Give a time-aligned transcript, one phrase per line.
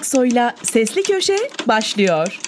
[0.00, 1.36] Aksoy'la Sesli Köşe
[1.68, 2.40] başlıyor.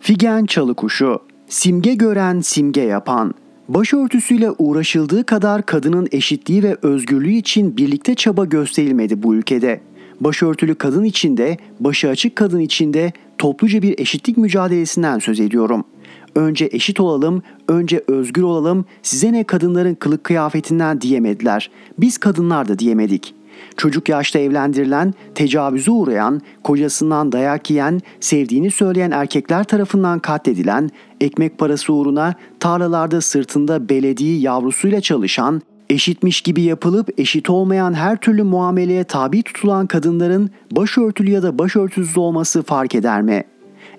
[0.00, 3.34] Figen Çalıkuşu, simge gören simge yapan,
[3.68, 9.80] başörtüsüyle uğraşıldığı kadar kadının eşitliği ve özgürlüğü için birlikte çaba gösterilmedi bu ülkede.
[10.20, 15.84] Başörtülü kadın içinde, başı açık kadın içinde topluca bir eşitlik mücadelesinden söz ediyorum.
[16.34, 21.70] Önce eşit olalım, önce özgür olalım, size ne kadınların kılık kıyafetinden diyemediler.
[21.98, 23.37] Biz kadınlar da diyemedik.
[23.76, 30.90] Çocuk yaşta evlendirilen, tecavüze uğrayan, kocasından dayak yiyen, sevdiğini söyleyen erkekler tarafından katledilen,
[31.20, 38.42] ekmek parası uğruna tarlalarda sırtında belediği yavrusuyla çalışan, eşitmiş gibi yapılıp eşit olmayan her türlü
[38.42, 43.44] muameleye tabi tutulan kadınların başörtülü ya da başörtüsüz olması fark eder mi?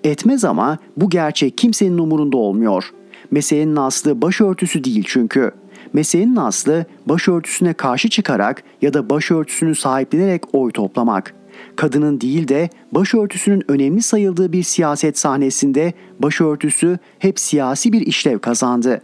[0.04, 2.92] Etmez ama bu gerçek kimsenin umurunda olmuyor.
[3.32, 5.52] Meselenin aslı başörtüsü değil çünkü.
[5.94, 11.34] Meselenin aslı başörtüsüne karşı çıkarak ya da başörtüsünü sahiplenerek oy toplamak.
[11.76, 19.02] Kadının değil de başörtüsünün önemli sayıldığı bir siyaset sahnesinde başörtüsü hep siyasi bir işlev kazandı.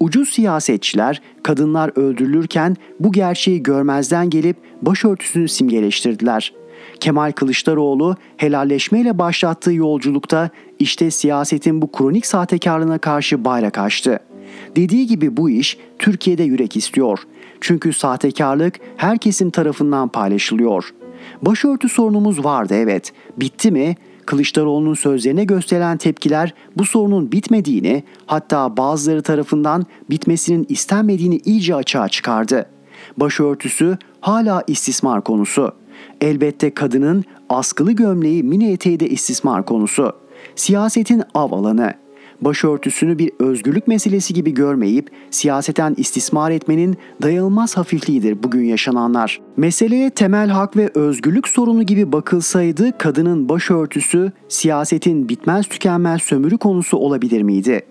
[0.00, 6.52] Ucuz siyasetçiler kadınlar öldürülürken bu gerçeği görmezden gelip başörtüsünü simgeleştirdiler.
[7.00, 14.20] Kemal Kılıçdaroğlu helalleşmeyle başlattığı yolculukta işte siyasetin bu kronik sahtekarlığına karşı bayrak açtı.
[14.76, 17.18] Dediği gibi bu iş Türkiye'de yürek istiyor.
[17.60, 20.94] Çünkü sahtekarlık her kesim tarafından paylaşılıyor.
[21.42, 23.12] Başörtü sorunumuz vardı evet.
[23.36, 23.96] Bitti mi?
[24.26, 32.66] Kılıçdaroğlu'nun sözlerine gösteren tepkiler bu sorunun bitmediğini, hatta bazıları tarafından bitmesinin istenmediğini iyice açığa çıkardı.
[33.16, 35.72] Başörtüsü hala istismar konusu.
[36.20, 40.12] Elbette kadının askılı gömleği mini eteği de istismar konusu.
[40.56, 41.94] Siyasetin av alanı
[42.40, 49.40] başörtüsünü bir özgürlük meselesi gibi görmeyip siyaseten istismar etmenin dayanılmaz hafifliğidir bugün yaşananlar.
[49.56, 56.96] Meseleye temel hak ve özgürlük sorunu gibi bakılsaydı kadının başörtüsü siyasetin bitmez tükenmez sömürü konusu
[56.96, 57.82] olabilir miydi?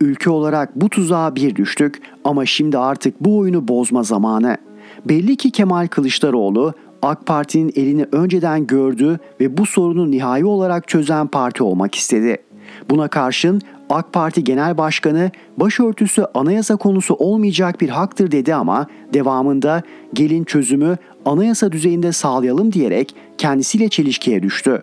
[0.00, 4.56] Ülke olarak bu tuzağa bir düştük ama şimdi artık bu oyunu bozma zamanı.
[5.04, 11.26] Belli ki Kemal Kılıçdaroğlu AK Parti'nin elini önceden gördü ve bu sorunu nihai olarak çözen
[11.26, 12.36] parti olmak istedi.
[12.90, 13.60] Buna karşın
[13.92, 19.82] AK Parti Genel Başkanı başörtüsü anayasa konusu olmayacak bir haktır dedi ama devamında
[20.14, 24.82] gelin çözümü anayasa düzeyinde sağlayalım diyerek kendisiyle çelişkiye düştü.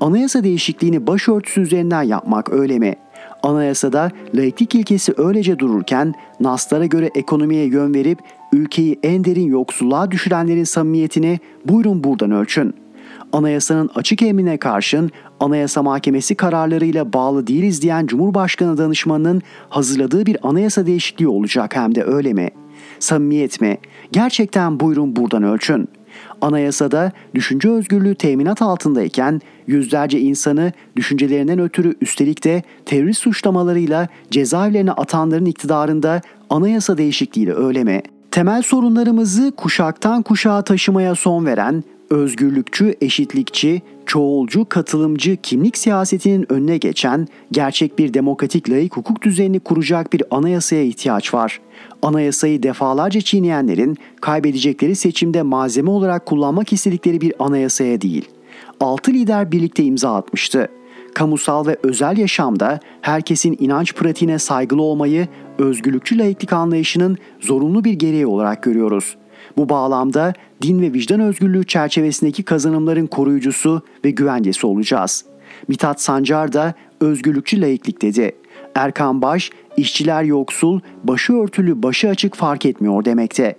[0.00, 2.96] Anayasa değişikliğini başörtüsü üzerinden yapmak öyle mi?
[3.42, 8.18] Anayasada laiklik ilkesi öylece dururken naslara göre ekonomiye yön verip
[8.52, 12.85] ülkeyi en derin yoksulluğa düşürenlerin samimiyetini buyurun buradan ölçün.''
[13.36, 15.10] Anayasanın açık emrine karşın
[15.40, 22.04] Anayasa Mahkemesi kararlarıyla bağlı değiliz diyen Cumhurbaşkanı danışmanının hazırladığı bir anayasa değişikliği olacak hem de
[22.04, 22.50] öyle mi?
[22.98, 23.78] Samimiyet mi?
[24.12, 25.88] Gerçekten buyurun buradan ölçün.
[26.40, 35.44] Anayasada düşünce özgürlüğü teminat altındayken yüzlerce insanı düşüncelerinden ötürü üstelik de terörist suçlamalarıyla cezaevlerine atanların
[35.44, 36.20] iktidarında
[36.50, 38.02] anayasa değişikliğiyle öyle mi?
[38.30, 47.28] Temel sorunlarımızı kuşaktan kuşağa taşımaya son veren, özgürlükçü, eşitlikçi, çoğulcu, katılımcı kimlik siyasetinin önüne geçen
[47.52, 51.60] gerçek bir demokratik layık hukuk düzenini kuracak bir anayasaya ihtiyaç var.
[52.02, 58.28] Anayasayı defalarca çiğneyenlerin kaybedecekleri seçimde malzeme olarak kullanmak istedikleri bir anayasaya değil.
[58.80, 60.68] Altı lider birlikte imza atmıştı.
[61.14, 65.28] Kamusal ve özel yaşamda herkesin inanç pratiğine saygılı olmayı
[65.58, 69.25] özgürlükçü layıklık anlayışının zorunlu bir gereği olarak görüyoruz.''
[69.56, 75.24] Bu bağlamda din ve vicdan özgürlüğü çerçevesindeki kazanımların koruyucusu ve güvencesi olacağız.
[75.68, 78.32] Mithat Sancar da özgürlükçü laiklik dedi.
[78.74, 83.56] Erkan Baş, işçiler yoksul, başı örtülü, başı açık fark etmiyor demekte.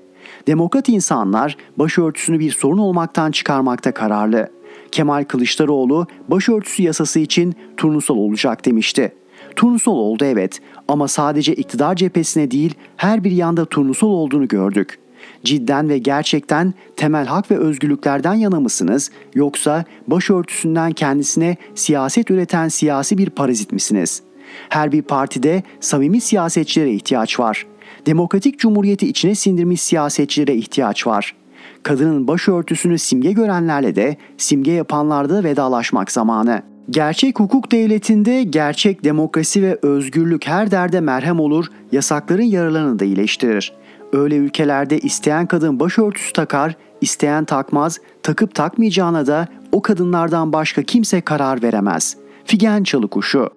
[0.47, 4.51] Demokrat insanlar başörtüsünü bir sorun olmaktan çıkarmakta kararlı.
[4.91, 9.13] Kemal Kılıçdaroğlu başörtüsü yasası için turnusol olacak demişti.
[9.55, 14.99] Turnusol oldu evet ama sadece iktidar cephesine değil her bir yanda turnusol olduğunu gördük
[15.47, 23.17] cidden ve gerçekten temel hak ve özgürlüklerden yana mısınız yoksa başörtüsünden kendisine siyaset üreten siyasi
[23.17, 24.21] bir parazit misiniz?
[24.69, 27.65] Her bir partide samimi siyasetçilere ihtiyaç var.
[28.05, 31.35] Demokratik cumhuriyeti içine sindirmiş siyasetçilere ihtiyaç var.
[31.83, 36.61] Kadının başörtüsünü simge görenlerle de simge yapanlarda vedalaşmak zamanı.
[36.89, 43.73] Gerçek hukuk devletinde gerçek demokrasi ve özgürlük her derde merhem olur, yasakların yaralarını da iyileştirir.
[44.13, 51.21] Öyle ülkelerde isteyen kadın başörtüsü takar, isteyen takmaz, takıp takmayacağına da o kadınlardan başka kimse
[51.21, 52.17] karar veremez.
[52.45, 53.49] Figen Çalıkuşu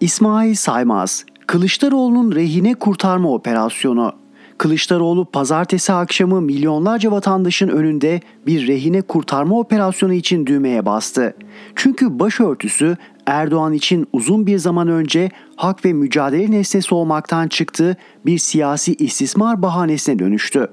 [0.00, 4.23] İsmail Saymaz, Kılıçdaroğlu'nun rehine kurtarma operasyonu.
[4.58, 11.36] Kılıçdaroğlu pazartesi akşamı milyonlarca vatandaşın önünde bir rehine kurtarma operasyonu için düğmeye bastı.
[11.74, 12.96] Çünkü başörtüsü
[13.26, 17.96] Erdoğan için uzun bir zaman önce hak ve mücadele nesnesi olmaktan çıktı,
[18.26, 20.68] bir siyasi istismar bahanesine dönüştü.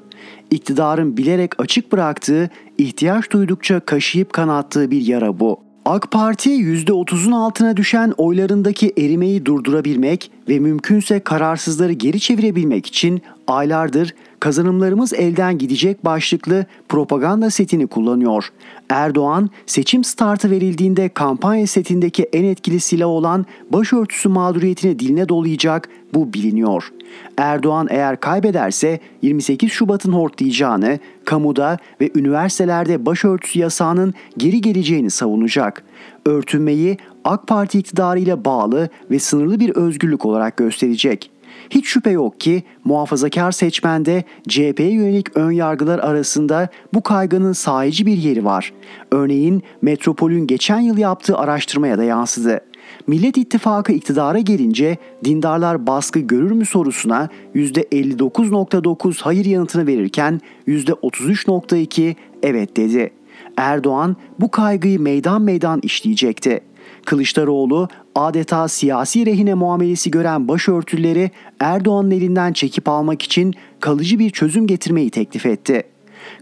[0.51, 5.70] İktidarın bilerek açık bıraktığı, ihtiyaç duydukça kaşıyıp kanattığı bir yara bu.
[5.85, 14.15] AK Parti %30'un altına düşen oylarındaki erimeyi durdurabilmek ve mümkünse kararsızları geri çevirebilmek için aylardır
[14.39, 18.49] kazanımlarımız elden gidecek başlıklı propaganda setini kullanıyor.
[18.89, 26.33] Erdoğan seçim startı verildiğinde kampanya setindeki en etkili silah olan başörtüsü mağduriyetini diline dolayacak bu
[26.33, 26.91] biliniyor.
[27.37, 35.83] Erdoğan eğer kaybederse 28 Şubat'ın hortlayacağını, kamuda ve üniversitelerde başörtüsü yasağının geri geleceğini savunacak.
[36.25, 41.31] Örtünmeyi AK Parti iktidarıyla bağlı ve sınırlı bir özgürlük olarak gösterecek.
[41.69, 48.17] Hiç şüphe yok ki muhafazakar seçmende CHP'ye yönelik ön yargılar arasında bu kaygının sahici bir
[48.17, 48.73] yeri var.
[49.11, 52.61] Örneğin Metropol'ün geçen yıl yaptığı araştırmaya da yansıdı.
[53.07, 62.77] Millet İttifakı iktidara gelince dindarlar baskı görür mü sorusuna %59.9 hayır yanıtını verirken %33.2 evet
[62.77, 63.11] dedi.
[63.57, 66.61] Erdoğan bu kaygıyı meydan meydan işleyecekti.
[67.05, 74.67] Kılıçdaroğlu adeta siyasi rehine muamelesi gören başörtüleri Erdoğan'ın elinden çekip almak için kalıcı bir çözüm
[74.67, 75.83] getirmeyi teklif etti.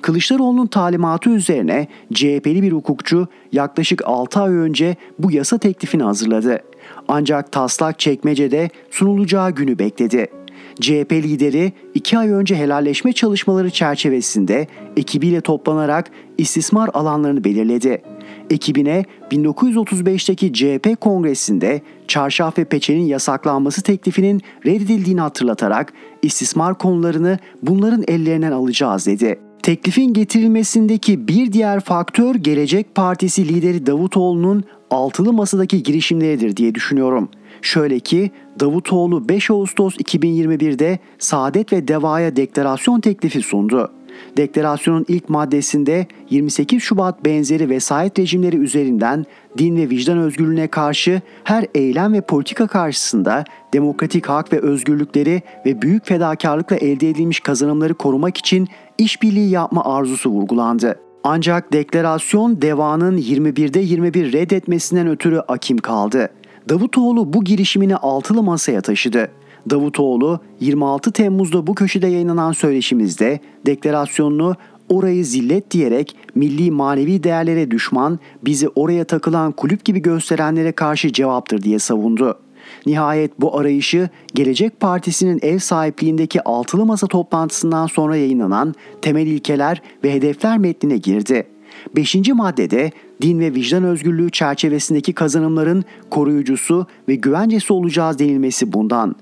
[0.01, 6.59] Kılıçdaroğlu'nun talimatı üzerine CHP'li bir hukukçu yaklaşık 6 ay önce bu yasa teklifini hazırladı.
[7.07, 10.27] Ancak taslak çekmecede sunulacağı günü bekledi.
[10.79, 18.01] CHP lideri iki ay önce helalleşme çalışmaları çerçevesinde ekibiyle toplanarak istismar alanlarını belirledi.
[18.49, 28.51] Ekibine 1935'teki CHP kongresinde çarşaf ve peçenin yasaklanması teklifinin reddedildiğini hatırlatarak istismar konularını bunların ellerinden
[28.51, 29.48] alacağız dedi.
[29.69, 37.29] Teklifin getirilmesindeki bir diğer faktör Gelecek Partisi lideri Davutoğlu'nun altılı masadaki girişimleridir diye düşünüyorum.
[37.61, 43.91] Şöyle ki Davutoğlu 5 Ağustos 2021'de Saadet ve Deva'ya deklarasyon teklifi sundu.
[44.37, 49.25] Deklarasyonun ilk maddesinde 28 Şubat benzeri vesayet rejimleri üzerinden
[49.57, 53.43] din ve vicdan özgürlüğüne karşı her eylem ve politika karşısında
[53.73, 58.67] demokratik hak ve özgürlükleri ve büyük fedakarlıkla elde edilmiş kazanımları korumak için
[58.97, 60.99] işbirliği yapma arzusu vurgulandı.
[61.23, 66.29] Ancak deklarasyon devanın 21'de 21 reddetmesinden ötürü akim kaldı.
[66.69, 69.31] Davutoğlu bu girişimini altılı masaya taşıdı.
[69.69, 74.55] Davutoğlu 26 Temmuz'da bu köşede yayınlanan söyleşimizde deklarasyonunu
[74.89, 81.61] orayı zillet diyerek milli manevi değerlere düşman, bizi oraya takılan kulüp gibi gösterenlere karşı cevaptır
[81.61, 82.39] diye savundu.
[82.85, 90.13] Nihayet bu arayışı Gelecek Partisi'nin ev sahipliğindeki altılı masa toplantısından sonra yayınlanan temel ilkeler ve
[90.13, 91.47] hedefler metnine girdi.
[91.95, 92.91] Beşinci maddede
[93.21, 99.15] din ve vicdan özgürlüğü çerçevesindeki kazanımların koruyucusu ve güvencesi olacağız denilmesi bundan.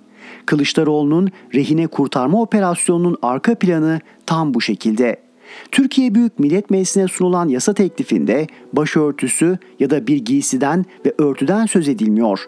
[0.47, 5.27] Kılıçdaroğlu'nun rehine kurtarma operasyonunun arka planı tam bu şekilde.
[5.71, 11.88] Türkiye Büyük Millet Meclisi'ne sunulan yasa teklifinde başörtüsü ya da bir giysiden ve örtüden söz
[11.88, 12.39] edilmiyor.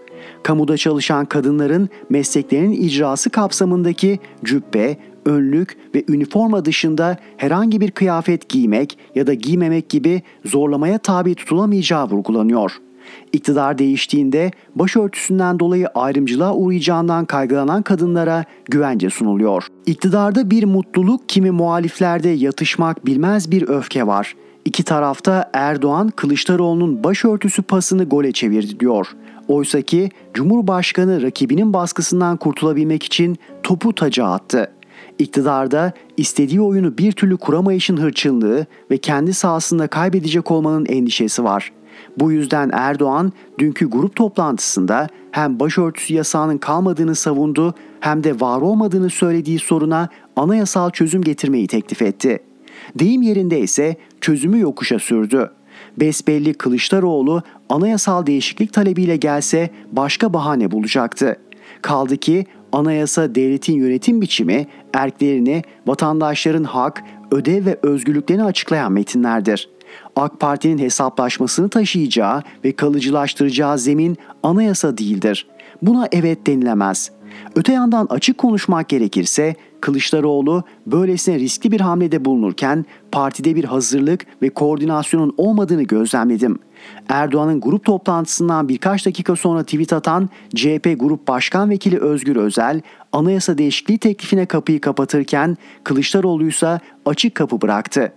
[0.43, 8.97] Kamuda çalışan kadınların mesleklerinin icrası kapsamındaki cübbe, önlük ve üniforma dışında herhangi bir kıyafet giymek
[9.15, 12.71] ya da giymemek gibi zorlamaya tabi tutulamayacağı vurgulanıyor.
[13.33, 19.67] İktidar değiştiğinde başörtüsünden dolayı ayrımcılığa uğrayacağından kaygılanan kadınlara güvence sunuluyor.
[19.85, 24.35] İktidarda bir mutluluk kimi muhaliflerde yatışmak bilmez bir öfke var.
[24.65, 29.07] İki tarafta Erdoğan Kılıçdaroğlu'nun başörtüsü pasını gole çevirdi diyor.
[29.47, 34.71] Oysaki Cumhurbaşkanı rakibinin baskısından kurtulabilmek için topu taca attı.
[35.19, 41.71] İktidarda istediği oyunu bir türlü kuramayışın hırçınlığı ve kendi sahasında kaybedecek olmanın endişesi var.
[42.17, 49.09] Bu yüzden Erdoğan dünkü grup toplantısında hem başörtüsü yasağının kalmadığını savundu hem de var olmadığını
[49.09, 52.39] söylediği soruna anayasal çözüm getirmeyi teklif etti.
[52.95, 55.51] Deyim yerinde ise çözümü yokuşa sürdü.
[55.97, 61.37] Besbelli Kılıçdaroğlu anayasal değişiklik talebiyle gelse başka bahane bulacaktı.
[61.81, 69.69] Kaldı ki anayasa devletin yönetim biçimi, erklerini, vatandaşların hak, ödev ve özgürlüklerini açıklayan metinlerdir.
[70.15, 75.47] AK Parti'nin hesaplaşmasını taşıyacağı ve kalıcılaştıracağı zemin anayasa değildir.
[75.81, 77.11] Buna evet denilemez.
[77.55, 84.49] Öte yandan açık konuşmak gerekirse Kılıçdaroğlu böylesine riskli bir hamlede bulunurken partide bir hazırlık ve
[84.49, 86.59] koordinasyonun olmadığını gözlemledim.
[87.09, 92.81] Erdoğan'ın grup toplantısından birkaç dakika sonra tweet atan CHP Grup Başkan Vekili Özgür Özel,
[93.11, 98.13] anayasa değişikliği teklifine kapıyı kapatırken Kılıçdaroğlu ise açık kapı bıraktı.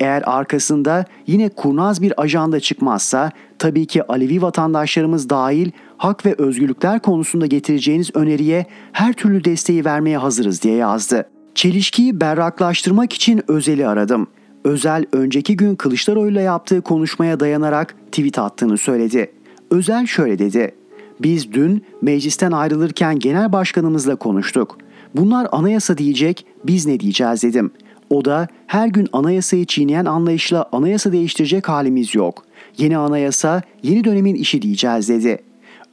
[0.00, 7.00] Eğer arkasında yine kurnaz bir ajanda çıkmazsa tabii ki Alevi vatandaşlarımız dahil hak ve özgürlükler
[7.00, 11.28] konusunda getireceğiniz öneriye her türlü desteği vermeye hazırız diye yazdı.
[11.54, 14.26] Çelişkiyi berraklaştırmak için Özel'i aradım.
[14.64, 19.32] Özel önceki gün Kılıçdaroğlu'yla yaptığı konuşmaya dayanarak tweet attığını söyledi.
[19.70, 20.74] Özel şöyle dedi.
[21.20, 24.78] Biz dün meclisten ayrılırken genel başkanımızla konuştuk.
[25.14, 27.70] Bunlar anayasa diyecek, biz ne diyeceğiz dedim.
[28.10, 32.44] O da her gün anayasayı çiğneyen anlayışla anayasa değiştirecek halimiz yok.
[32.78, 35.38] Yeni anayasa yeni dönemin işi diyeceğiz dedi.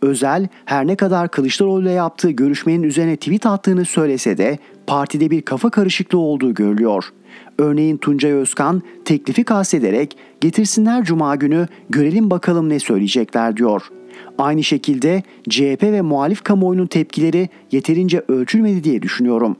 [0.02, 5.42] Özel her ne kadar Kılıçdaroğlu ile yaptığı görüşmenin üzerine tweet attığını söylese de partide bir
[5.42, 7.06] kafa karışıklığı olduğu görülüyor.
[7.58, 13.82] Örneğin Tuncay Özkan teklifi kastederek getirsinler cuma günü görelim bakalım ne söyleyecekler diyor.
[14.38, 19.58] Aynı şekilde CHP ve muhalif kamuoyunun tepkileri yeterince ölçülmedi diye düşünüyorum.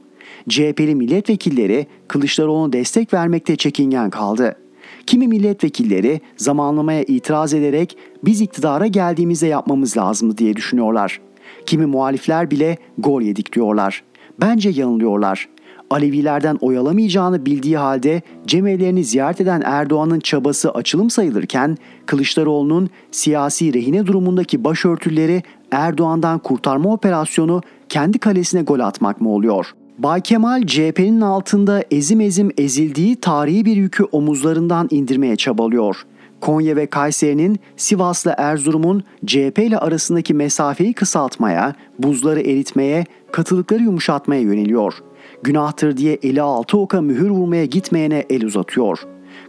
[0.48, 4.56] CHP'li milletvekilleri Kılıçdaroğlu'na destek vermekte çekingen kaldı.
[5.06, 11.20] Kimi milletvekilleri zamanlamaya itiraz ederek biz iktidara geldiğimizde yapmamız lazımdı diye düşünüyorlar.
[11.66, 14.04] Kimi muhalifler bile gol yedik diyorlar.
[14.40, 15.48] Bence yanılıyorlar.
[15.90, 21.76] Alevilerden oyalamayacağını bildiği halde cemevlerini ziyaret eden Erdoğan'ın çabası açılım sayılırken
[22.06, 30.20] Kılıçdaroğlu'nun siyasi rehine durumundaki başörtüleri Erdoğan'dan kurtarma operasyonu kendi kalesine gol atmak mı oluyor?'' Bay
[30.20, 36.06] Kemal CHP'nin altında ezim ezim ezildiği tarihi bir yükü omuzlarından indirmeye çabalıyor.
[36.40, 44.94] Konya ve Kayseri'nin Sivas'la Erzurum'un CHP ile arasındaki mesafeyi kısaltmaya, buzları eritmeye, katılıkları yumuşatmaya yöneliyor.
[45.42, 48.98] Günahtır diye eli altı oka mühür vurmaya gitmeyene el uzatıyor.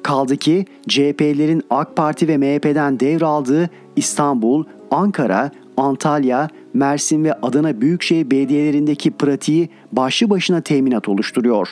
[0.04, 8.32] Kaldı ki CHP'lerin AK Parti ve MHP'den devraldığı İstanbul, Ankara, Antalya, Mersin ve Adana Büyükşehir
[8.32, 11.70] belediyelerindeki pratiği başlı başına teminat oluşturuyor.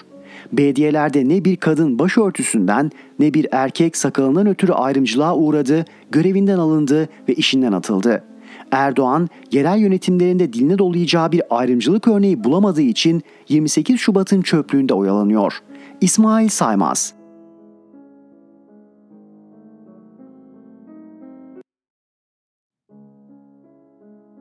[0.51, 7.33] Belediyelerde ne bir kadın başörtüsünden ne bir erkek sakalından ötürü ayrımcılığa uğradı, görevinden alındı ve
[7.33, 8.23] işinden atıldı.
[8.71, 15.53] Erdoğan yerel yönetimlerinde diline dolayacağı bir ayrımcılık örneği bulamadığı için 28 Şubat'ın çöplüğünde oyalanıyor.
[16.01, 17.13] İsmail Saymaz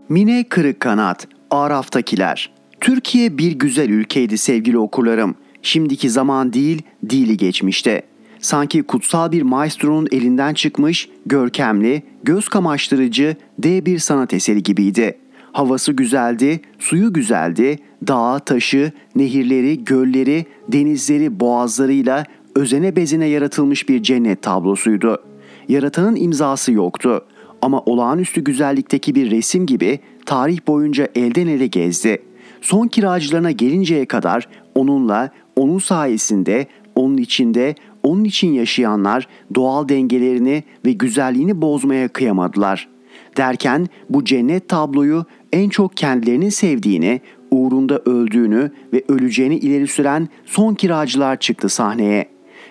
[0.08, 2.50] Mine Kırık Kanat, Araf'takiler.
[2.80, 5.34] Türkiye bir güzel ülkeydi sevgili okurlarım.
[5.62, 8.02] Şimdiki zaman değil, dili geçmişte.
[8.40, 15.18] Sanki kutsal bir maestronun elinden çıkmış, görkemli, göz kamaştırıcı dev bir sanat eseri gibiydi.
[15.52, 24.42] Havası güzeldi, suyu güzeldi, dağı, taşı, nehirleri, gölleri, denizleri, boğazlarıyla özene bezine yaratılmış bir cennet
[24.42, 25.22] tablosuydu.
[25.68, 27.24] Yaratanın imzası yoktu
[27.64, 32.22] ama olağanüstü güzellikteki bir resim gibi tarih boyunca elden ele gezdi.
[32.60, 40.92] Son kiracılarına gelinceye kadar onunla, onun sayesinde, onun içinde, onun için yaşayanlar doğal dengelerini ve
[40.92, 42.88] güzelliğini bozmaya kıyamadılar.
[43.36, 50.74] Derken bu cennet tabloyu en çok kendilerinin sevdiğini, uğrunda öldüğünü ve öleceğini ileri süren son
[50.74, 52.28] kiracılar çıktı sahneye.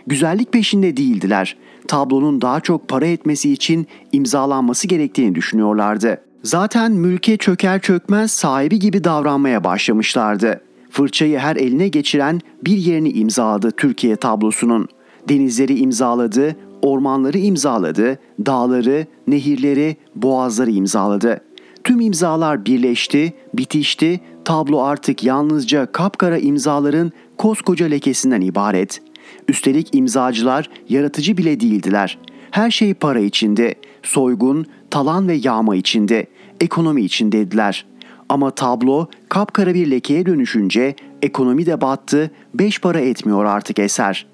[0.07, 6.21] Güzellik peşinde değildiler tablonun daha çok para etmesi için imzalanması gerektiğini düşünüyorlardı.
[6.43, 10.61] Zaten mülke çöker çökmez sahibi gibi davranmaya başlamışlardı.
[10.89, 14.87] Fırçayı her eline geçiren bir yerini imzaladı Türkiye tablosunun.
[15.29, 21.41] Denizleri imzaladı, ormanları imzaladı, dağları, nehirleri, boğazları imzaladı.
[21.83, 29.12] Tüm imzalar birleşti, bitişti, tablo artık yalnızca kapkara imzaların koskoca lekesinden ibaret.''
[29.47, 32.17] Üstelik imzacılar yaratıcı bile değildiler.
[32.51, 36.27] Her şey para içinde, soygun, talan ve yağma içinde,
[36.61, 37.85] ekonomi içindeydiler.
[38.29, 44.25] Ama tablo kapkara bir lekeye dönüşünce ekonomi de battı, beş para etmiyor artık eser.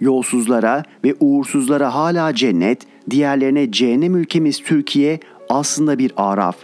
[0.00, 6.56] Yolsuzlara ve uğursuzlara hala cennet, diğerlerine cehennem ülkemiz Türkiye aslında bir araf.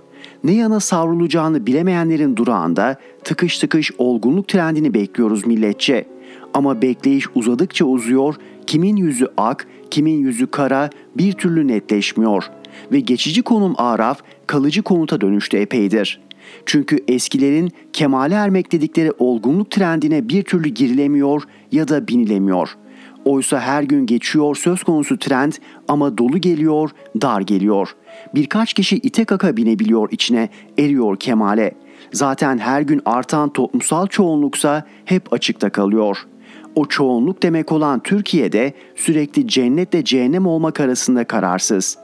[0.45, 6.07] Ne yana savrulacağını bilemeyenlerin durağında tıkış tıkış olgunluk trendini bekliyoruz milletçe.
[6.55, 8.35] Ama bekleyiş uzadıkça uzuyor,
[8.67, 12.51] kimin yüzü ak, kimin yüzü kara bir türlü netleşmiyor
[12.93, 16.21] ve geçici konum Araf kalıcı konuta dönüştü epeydir.
[16.67, 21.43] Çünkü eskilerin kemale ermek dedikleri olgunluk trendine bir türlü girilemiyor
[21.73, 22.77] ya da binilemiyor.
[23.25, 25.53] Oysa her gün geçiyor söz konusu trend
[25.89, 26.91] ama dolu geliyor,
[27.23, 27.97] dar geliyor.
[28.35, 31.75] Birkaç kişi ite kaka binebiliyor içine, eriyor kemale.
[32.13, 36.27] Zaten her gün artan toplumsal çoğunluksa hep açıkta kalıyor.
[36.75, 41.99] O çoğunluk demek olan Türkiye'de sürekli cennetle cehennem olmak arasında kararsız.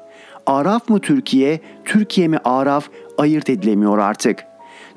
[0.46, 4.44] Araf mı Türkiye, Türkiye mi Araf ayırt edilemiyor artık.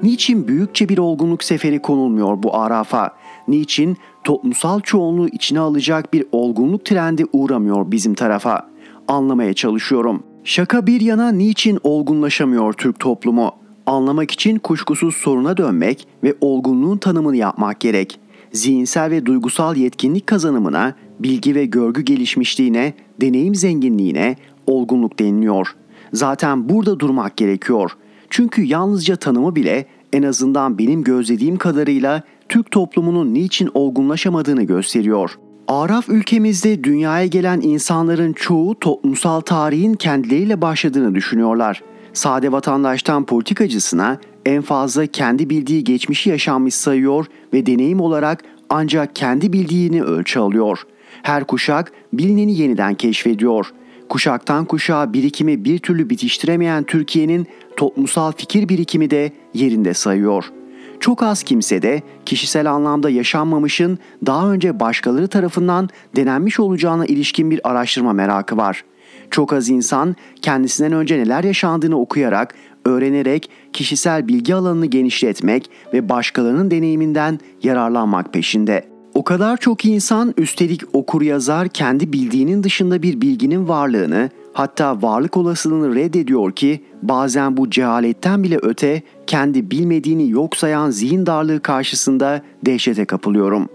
[0.03, 3.11] Niçin büyükçe bir olgunluk seferi konulmuyor bu Araf'a?
[3.47, 8.69] Niçin toplumsal çoğunluğu içine alacak bir olgunluk trendi uğramıyor bizim tarafa?
[9.07, 10.23] Anlamaya çalışıyorum.
[10.43, 13.51] Şaka bir yana niçin olgunlaşamıyor Türk toplumu?
[13.85, 18.19] Anlamak için kuşkusuz soruna dönmek ve olgunluğun tanımını yapmak gerek.
[18.53, 24.35] Zihinsel ve duygusal yetkinlik kazanımına, bilgi ve görgü gelişmişliğine, deneyim zenginliğine
[24.67, 25.67] olgunluk deniliyor.
[26.13, 27.91] Zaten burada durmak gerekiyor.
[28.29, 35.37] Çünkü yalnızca tanımı bile en azından benim gözlediğim kadarıyla Türk toplumunun niçin olgunlaşamadığını gösteriyor.
[35.67, 41.83] Araf ülkemizde dünyaya gelen insanların çoğu toplumsal tarihin kendileriyle başladığını düşünüyorlar.
[42.13, 49.53] Sade vatandaştan politikacısına en fazla kendi bildiği geçmişi yaşanmış sayıyor ve deneyim olarak ancak kendi
[49.53, 50.79] bildiğini ölçü alıyor.
[51.23, 53.73] Her kuşak bilineni yeniden keşfediyor.
[54.09, 57.47] Kuşaktan kuşağa birikimi bir türlü bitiştiremeyen Türkiye'nin
[57.77, 60.51] toplumsal fikir birikimi de yerinde sayıyor.
[60.99, 67.69] Çok az kimse de kişisel anlamda yaşanmamışın daha önce başkaları tarafından denenmiş olacağına ilişkin bir
[67.69, 68.83] araştırma merakı var.
[69.31, 76.71] Çok az insan kendisinden önce neler yaşandığını okuyarak, öğrenerek kişisel bilgi alanını genişletmek ve başkalarının
[76.71, 78.93] deneyiminden yararlanmak peşinde.
[79.13, 85.37] O kadar çok insan üstelik okur yazar kendi bildiğinin dışında bir bilginin varlığını hatta varlık
[85.37, 92.41] olasılığını reddediyor ki bazen bu cehaletten bile öte kendi bilmediğini yok sayan zihin darlığı karşısında
[92.65, 93.69] dehşete kapılıyorum.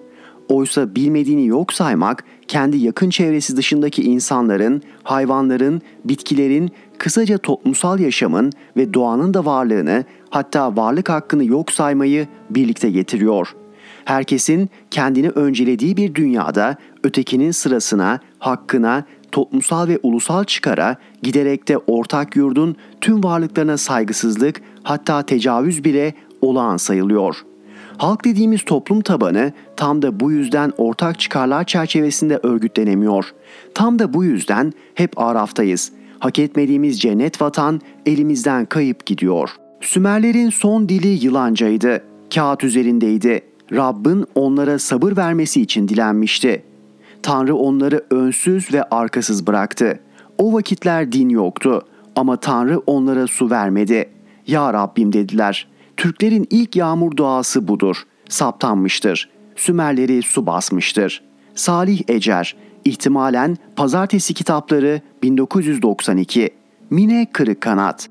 [0.49, 8.95] Oysa bilmediğini yok saymak kendi yakın çevresi dışındaki insanların, hayvanların, bitkilerin, kısaca toplumsal yaşamın ve
[8.95, 13.69] doğanın da varlığını hatta varlık hakkını yok saymayı birlikte getiriyor.''
[14.09, 22.37] herkesin kendini öncelediği bir dünyada ötekinin sırasına, hakkına, toplumsal ve ulusal çıkara giderek de ortak
[22.37, 27.37] yurdun tüm varlıklarına saygısızlık hatta tecavüz bile olağan sayılıyor.
[27.99, 33.25] Halk dediğimiz toplum tabanı tam da bu yüzden ortak çıkarlar çerçevesinde örgütlenemiyor.
[33.75, 35.93] Tam da bu yüzden hep araftayız.
[36.19, 39.51] Hak etmediğimiz cennet vatan elimizden kayıp gidiyor.
[39.81, 42.03] Sümerlerin son dili yılancaydı.
[42.35, 43.41] Kağıt üzerindeydi.
[43.73, 46.63] Rabbin onlara sabır vermesi için dilenmişti.
[47.23, 50.01] Tanrı onları önsüz ve arkasız bıraktı.
[50.39, 51.83] O vakitler din yoktu
[52.17, 54.09] ama Tanrı onlara su vermedi.
[54.47, 55.69] Ya Rabbim dediler.
[55.99, 57.97] Türklerin ilk yağmur duası budur.
[58.29, 59.31] Saptanmıştır.
[59.57, 61.23] Sümerleri su basmıştır.
[61.55, 66.51] Salih Ecer, ihtimalen Pazartesi Kitapları 1992.
[66.91, 68.09] Mine Kırık Kanat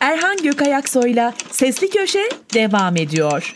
[0.00, 3.54] Erhan Gökayaksoy'la Sesli Köşe devam ediyor.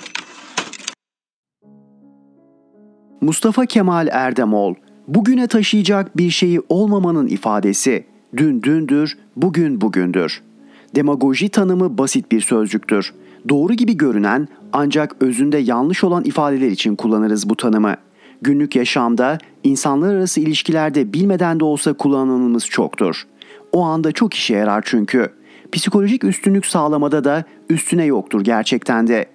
[3.21, 4.75] Mustafa Kemal Erdemol,
[5.09, 8.05] bugüne taşıyacak bir şeyi olmamanın ifadesi.
[8.37, 10.43] Dün dündür, bugün bugündür.
[10.97, 13.15] Demagoji tanımı basit bir sözcüktür.
[13.49, 17.95] Doğru gibi görünen ancak özünde yanlış olan ifadeler için kullanırız bu tanımı.
[18.43, 23.27] Günlük yaşamda, insanlar arası ilişkilerde bilmeden de olsa kullanımımız çoktur.
[23.73, 25.29] O anda çok işe yarar çünkü.
[25.73, 29.27] Psikolojik üstünlük sağlamada da üstüne yoktur gerçekten de.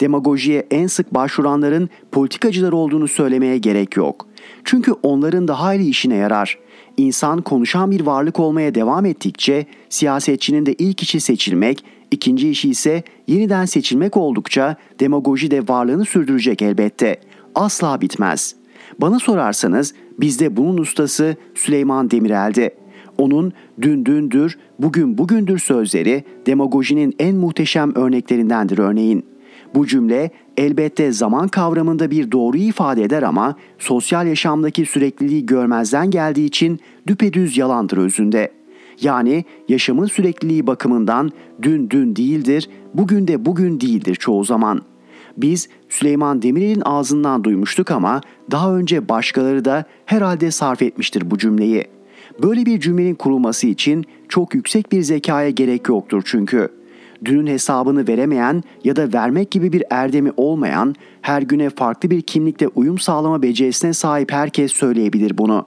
[0.00, 4.26] Demagojiye en sık başvuranların politikacılar olduğunu söylemeye gerek yok.
[4.64, 6.58] Çünkü onların da hayli işine yarar.
[6.96, 13.02] İnsan konuşan bir varlık olmaya devam ettikçe siyasetçinin de ilk işi seçilmek, ikinci işi ise
[13.26, 17.16] yeniden seçilmek oldukça demagoji de varlığını sürdürecek elbette.
[17.54, 18.54] Asla bitmez.
[18.98, 22.70] Bana sorarsanız bizde bunun ustası Süleyman Demirel'di.
[23.18, 29.31] Onun dün dündür, bugün bugündür sözleri demagojinin en muhteşem örneklerindendir örneğin.
[29.74, 36.46] Bu cümle elbette zaman kavramında bir doğruyu ifade eder ama sosyal yaşamdaki sürekliliği görmezden geldiği
[36.46, 38.52] için düpedüz yalandır özünde.
[39.00, 41.30] Yani yaşamın sürekliliği bakımından
[41.62, 44.82] dün dün değildir, bugün de bugün değildir çoğu zaman.
[45.36, 52.02] Biz Süleyman Demirel'in ağzından duymuştuk ama daha önce başkaları da herhalde sarf etmiştir bu cümleyi.''
[52.42, 56.68] Böyle bir cümlenin kurulması için çok yüksek bir zekaya gerek yoktur çünkü.
[57.24, 62.68] Dünün hesabını veremeyen ya da vermek gibi bir erdemi olmayan, her güne farklı bir kimlikle
[62.68, 65.66] uyum sağlama becerisine sahip herkes söyleyebilir bunu.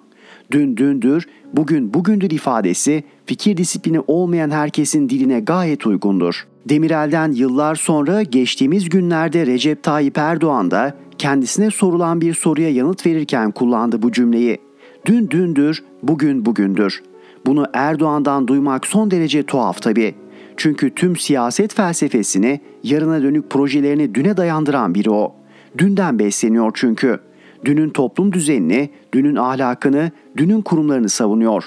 [0.52, 6.48] Dün dündür, bugün bugündür ifadesi fikir disiplini olmayan herkesin diline gayet uygundur.
[6.70, 13.52] Demirel'den yıllar sonra geçtiğimiz günlerde Recep Tayyip Erdoğan da kendisine sorulan bir soruya yanıt verirken
[13.52, 14.58] kullandı bu cümleyi.
[15.06, 17.04] Dün dündür, bugün bugündür.
[17.46, 20.16] Bunu Erdoğan'dan duymak son derece tuhaf tabii.
[20.58, 25.36] Çünkü tüm siyaset felsefesini, yarına dönük projelerini düne dayandıran biri o.
[25.78, 27.20] Dünden besleniyor çünkü.
[27.66, 31.64] Dünün toplum düzenini, dünün ahlakını, dünün kurumlarını savunuyor.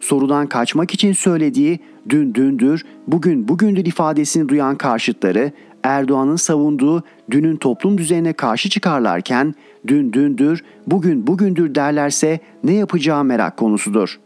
[0.00, 5.52] Sorudan kaçmak için söylediği dün dündür, bugün bugündür ifadesini duyan karşıtları
[5.82, 9.54] Erdoğan'ın savunduğu dünün toplum düzenine karşı çıkarlarken
[9.86, 14.20] dün dündür, bugün bugündür derlerse ne yapacağı merak konusudur.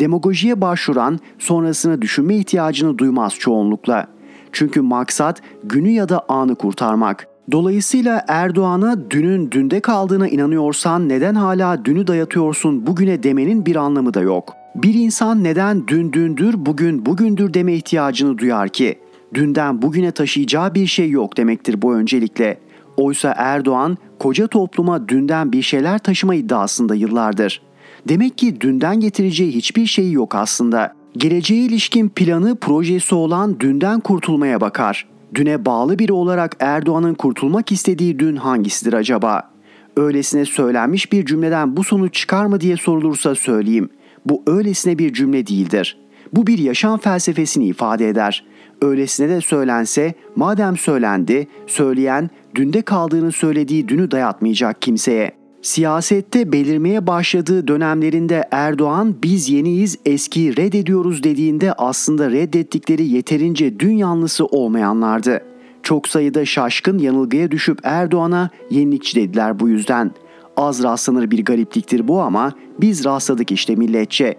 [0.00, 4.06] Demagojiye başvuran sonrasını düşünme ihtiyacını duymaz çoğunlukla.
[4.52, 7.26] Çünkü maksat günü ya da anı kurtarmak.
[7.52, 14.20] Dolayısıyla Erdoğan'a dünün dünde kaldığına inanıyorsan neden hala dünü dayatıyorsun bugüne demenin bir anlamı da
[14.20, 14.54] yok.
[14.74, 18.98] Bir insan neden dün dündür bugün bugündür deme ihtiyacını duyar ki?
[19.34, 22.58] Dünden bugüne taşıyacağı bir şey yok demektir bu öncelikle.
[22.96, 27.62] Oysa Erdoğan koca topluma dünden bir şeyler taşıma iddiasında yıllardır.
[28.08, 30.94] Demek ki dünden getireceği hiçbir şey yok aslında.
[31.16, 35.08] Geleceğe ilişkin planı, projesi olan dünden kurtulmaya bakar.
[35.34, 39.50] Düne bağlı biri olarak Erdoğan'ın kurtulmak istediği dün hangisidir acaba?
[39.96, 43.88] Öylesine söylenmiş bir cümleden bu sonuç çıkar mı diye sorulursa söyleyeyim.
[44.26, 45.98] Bu öylesine bir cümle değildir.
[46.32, 48.44] Bu bir yaşam felsefesini ifade eder.
[48.82, 55.41] Öylesine de söylense, madem söylendi, söyleyen dünde kaldığını söylediği dünü dayatmayacak kimseye.
[55.62, 64.46] Siyasette belirmeye başladığı dönemlerinde Erdoğan biz yeniyiz eskiyi reddediyoruz dediğinde aslında reddettikleri yeterince dün yanlısı
[64.46, 65.40] olmayanlardı.
[65.82, 70.10] Çok sayıda şaşkın yanılgıya düşüp Erdoğan'a yenilikçi dediler bu yüzden.
[70.56, 74.34] Az rastlanır bir garipliktir bu ama biz rastladık işte milletçe.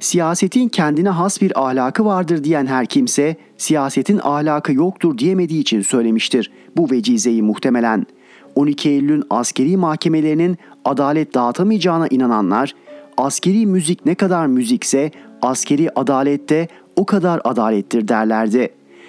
[0.00, 6.50] Siyasetin kendine has bir ahlakı vardır diyen her kimse siyasetin ahlakı yoktur diyemediği için söylemiştir
[6.76, 8.23] bu vecizeyi muhtemelen.''
[8.54, 12.74] 12 Eylül'ün askeri mahkemelerinin adalet dağıtamayacağına inananlar,
[13.16, 15.10] askeri müzik ne kadar müzikse
[15.42, 18.68] askeri adalette o kadar adalettir derlerdi.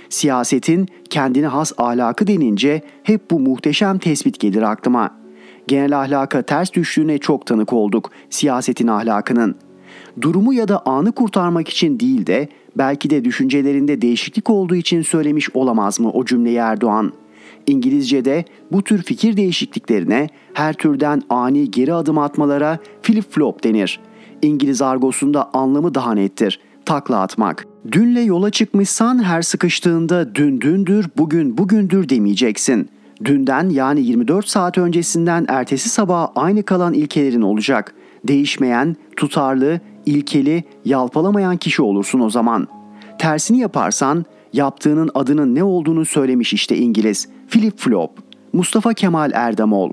[0.10, 5.10] Siyasetin kendine has ahlakı denince hep bu muhteşem tespit gelir aklıma.
[5.68, 9.56] Genel ahlaka ters düştüğüne çok tanık olduk siyasetin ahlakının.
[10.22, 15.50] Durumu ya da anı kurtarmak için değil de belki de düşüncelerinde değişiklik olduğu için söylemiş
[15.54, 17.25] olamaz mı o cümleyi Erdoğan?''
[17.68, 24.00] İngilizce'de bu tür fikir değişikliklerine her türden ani geri adım atmalara flip-flop denir.
[24.42, 26.60] İngiliz argosunda anlamı daha nettir.
[26.86, 27.68] Takla atmak.
[27.92, 32.90] Dünle yola çıkmışsan her sıkıştığında dün dündür, bugün bugündür demeyeceksin.
[33.26, 37.96] Dünden yani 24 saat öncesinden ertesi sabaha aynı kalan ilkelerin olacak.
[38.28, 42.68] Değişmeyen, tutarlı, ilkeli, yalpalamayan kişi olursun o zaman.
[43.20, 47.28] Tersini yaparsan yaptığının adının ne olduğunu söylemiş işte İngiliz.
[47.48, 48.12] Philip Flop,
[48.54, 49.92] Mustafa Kemal Erdemol.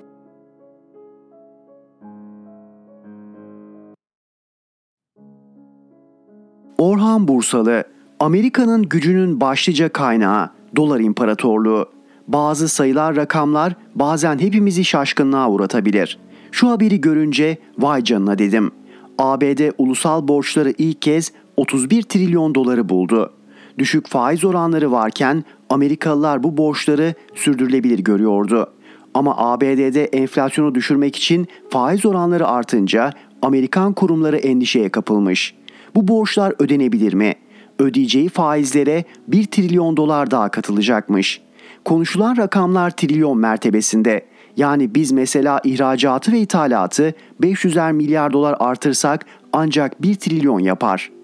[6.78, 7.84] Orhan Bursalı,
[8.20, 11.86] Amerika'nın gücünün başlıca kaynağı, dolar imparatorluğu.
[12.28, 16.18] Bazı sayılar rakamlar bazen hepimizi şaşkınlığa uğratabilir.
[16.52, 18.70] Şu haberi görünce vay canına dedim.
[19.18, 23.32] ABD ulusal borçları ilk kez 31 trilyon doları buldu.
[23.78, 28.72] Düşük faiz oranları varken Amerikalılar bu borçları sürdürülebilir görüyordu.
[29.14, 35.54] Ama ABD'de enflasyonu düşürmek için faiz oranları artınca Amerikan kurumları endişeye kapılmış.
[35.94, 37.34] Bu borçlar ödenebilir mi?
[37.78, 41.40] Ödeyeceği faizlere 1 trilyon dolar daha katılacakmış.
[41.84, 44.26] Konuşulan rakamlar trilyon mertebesinde.
[44.56, 51.21] Yani biz mesela ihracatı ve ithalatı 500'er milyar dolar artırsak ancak 1 trilyon yapar.''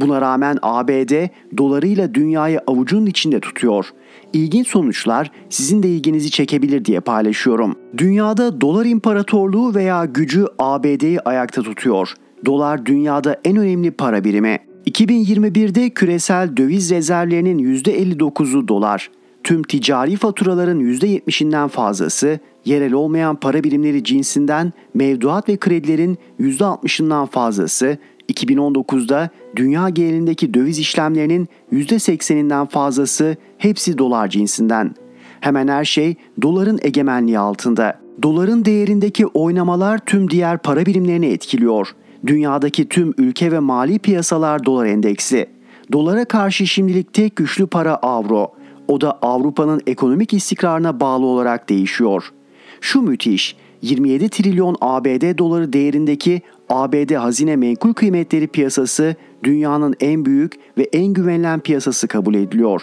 [0.00, 3.86] Buna rağmen ABD dolarıyla dünyayı avucunun içinde tutuyor.
[4.32, 7.76] İlginç sonuçlar sizin de ilginizi çekebilir diye paylaşıyorum.
[7.98, 12.12] Dünyada dolar imparatorluğu veya gücü ABD'yi ayakta tutuyor.
[12.46, 14.58] Dolar dünyada en önemli para birimi.
[14.86, 19.10] 2021'de küresel döviz rezervlerinin %59'u dolar.
[19.44, 27.98] Tüm ticari faturaların %70'inden fazlası yerel olmayan para birimleri cinsinden mevduat ve kredilerin %60'ından fazlası
[28.28, 34.94] 2019'da dünya genelindeki döviz işlemlerinin %80'inden fazlası hepsi dolar cinsinden.
[35.40, 38.00] Hemen her şey doların egemenliği altında.
[38.22, 41.94] Doların değerindeki oynamalar tüm diğer para birimlerini etkiliyor.
[42.26, 45.46] Dünyadaki tüm ülke ve mali piyasalar dolar endeksi.
[45.92, 48.52] Dolara karşı şimdilik tek güçlü para avro.
[48.88, 52.32] O da Avrupa'nın ekonomik istikrarına bağlı olarak değişiyor.
[52.80, 60.52] Şu müthiş, 27 trilyon ABD doları değerindeki ABD hazine menkul kıymetleri piyasası dünyanın en büyük
[60.78, 62.82] ve en güvenilen piyasası kabul ediliyor.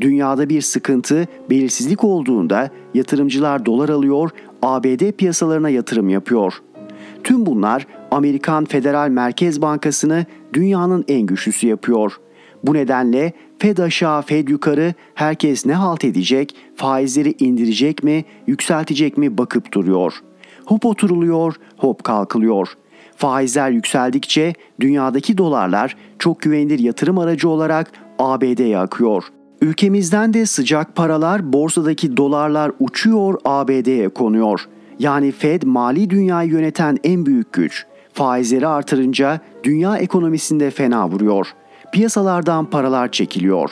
[0.00, 4.30] Dünyada bir sıkıntı, belirsizlik olduğunda yatırımcılar dolar alıyor,
[4.62, 6.54] ABD piyasalarına yatırım yapıyor.
[7.24, 12.20] Tüm bunlar Amerikan Federal Merkez Bankası'nı dünyanın en güçlüsü yapıyor.
[12.64, 19.38] Bu nedenle Fed aşağı, Fed yukarı herkes ne halt edecek, faizleri indirecek mi, yükseltecek mi
[19.38, 20.12] bakıp duruyor.
[20.66, 22.68] Hop oturuluyor, hop kalkılıyor.
[23.16, 29.24] Faizler yükseldikçe dünyadaki dolarlar çok güvenilir yatırım aracı olarak ABD'ye akıyor.
[29.60, 34.68] Ülkemizden de sıcak paralar borsadaki dolarlar uçuyor ABD'ye konuyor.
[34.98, 37.86] Yani Fed mali dünyayı yöneten en büyük güç.
[38.12, 41.46] Faizleri artırınca dünya ekonomisinde fena vuruyor.
[41.92, 43.70] Piyasalardan paralar çekiliyor.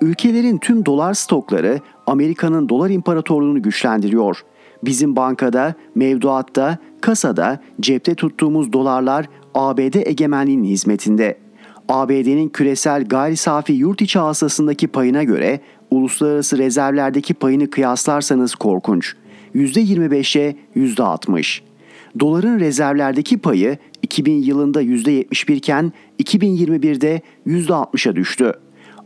[0.00, 4.44] Ülkelerin tüm dolar stokları Amerika'nın dolar imparatorluğunu güçlendiriyor.
[4.86, 11.38] Bizim bankada, mevduatta, kasada, cepte tuttuğumuz dolarlar ABD egemenliğinin hizmetinde.
[11.88, 19.14] ABD'nin küresel gayri safi yurt içi hasılasındaki payına göre uluslararası rezervlerdeki payını kıyaslarsanız korkunç.
[19.54, 21.60] %25'e %60.
[22.20, 28.52] Doların rezervlerdeki payı 2000 yılında %71 iken 2021'de %60'a düştü.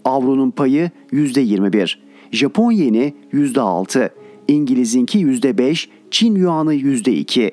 [0.05, 1.99] Avronun payı %21.
[2.33, 4.11] Japon yeni %6.
[4.51, 7.51] İngiliz'inki %5, Çin yuanı %2.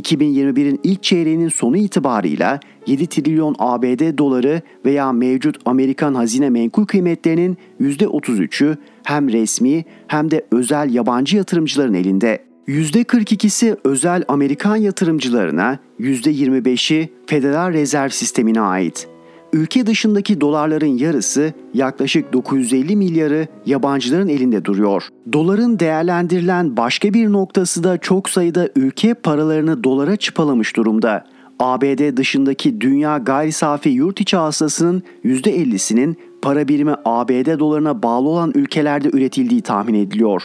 [0.00, 7.56] 2021'in ilk çeyreğinin sonu itibarıyla 7 trilyon ABD doları veya mevcut Amerikan hazine menkul kıymetlerinin
[7.80, 12.38] %33'ü hem resmi hem de özel yabancı yatırımcıların elinde.
[12.68, 19.13] %42'si özel Amerikan yatırımcılarına, %25'i Federal Rezerv Sistemi'ne ait.
[19.54, 25.08] Ülke dışındaki dolarların yarısı yaklaşık 950 milyarı yabancıların elinde duruyor.
[25.32, 31.24] Doların değerlendirilen başka bir noktası da çok sayıda ülke paralarını dolara çıpalamış durumda.
[31.58, 38.52] ABD dışındaki dünya gayri safi yurt içi hasılasının %50'sinin para birimi ABD dolarına bağlı olan
[38.54, 40.42] ülkelerde üretildiği tahmin ediliyor.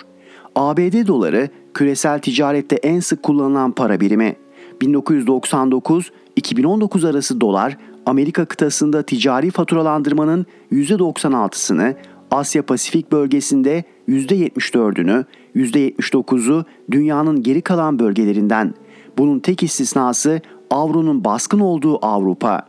[0.56, 4.36] ABD doları küresel ticarette en sık kullanılan para birimi.
[4.82, 7.78] 1999-2019 arası dolar
[8.10, 11.96] Amerika kıtasında ticari faturalandırmanın %96'sını,
[12.32, 18.74] Asya Pasifik bölgesinde %74'ünü, %79'u dünyanın geri kalan bölgelerinden.
[19.18, 20.42] Bunun tek istisnası
[20.72, 22.62] avronun baskın olduğu Avrupa.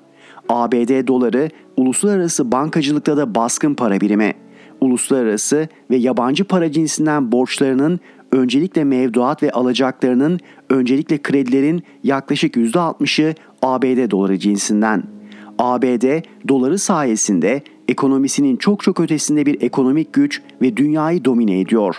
[0.48, 4.35] ABD doları uluslararası bankacılıkta da baskın para birimi.
[4.81, 8.00] Uluslararası ve yabancı para cinsinden borçlarının
[8.33, 15.19] öncelikle mevduat ve alacaklarının öncelikle kredilerin yaklaşık %60'ı ABD doları cinsinden.
[15.60, 21.96] ABD doları sayesinde ekonomisinin çok çok ötesinde bir ekonomik güç ve dünyayı domine ediyor.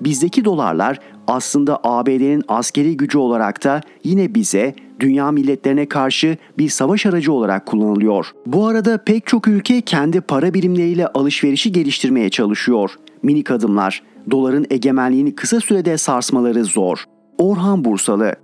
[0.00, 7.06] Bizdeki dolarlar aslında ABD'nin askeri gücü olarak da yine bize dünya milletlerine karşı bir savaş
[7.06, 8.26] aracı olarak kullanılıyor.
[8.46, 12.90] Bu arada pek çok ülke kendi para birimleriyle alışverişi geliştirmeye çalışıyor.
[13.22, 17.04] Minik adımlar, doların egemenliğini kısa sürede sarsmaları zor.
[17.38, 18.34] Orhan Bursalı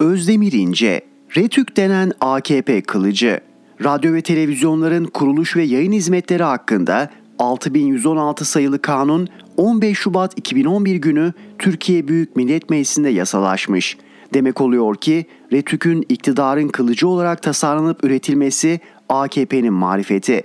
[0.00, 1.00] Özdemir İnce,
[1.36, 3.40] RETÜK denen AKP kılıcı,
[3.84, 11.32] radyo ve televizyonların kuruluş ve yayın hizmetleri hakkında 6116 sayılı kanun 15 Şubat 2011 günü
[11.58, 13.98] Türkiye Büyük Millet Meclisi'nde yasalaşmış.
[14.34, 20.42] Demek oluyor ki RETÜK'ün iktidarın kılıcı olarak tasarlanıp üretilmesi AKP'nin marifeti.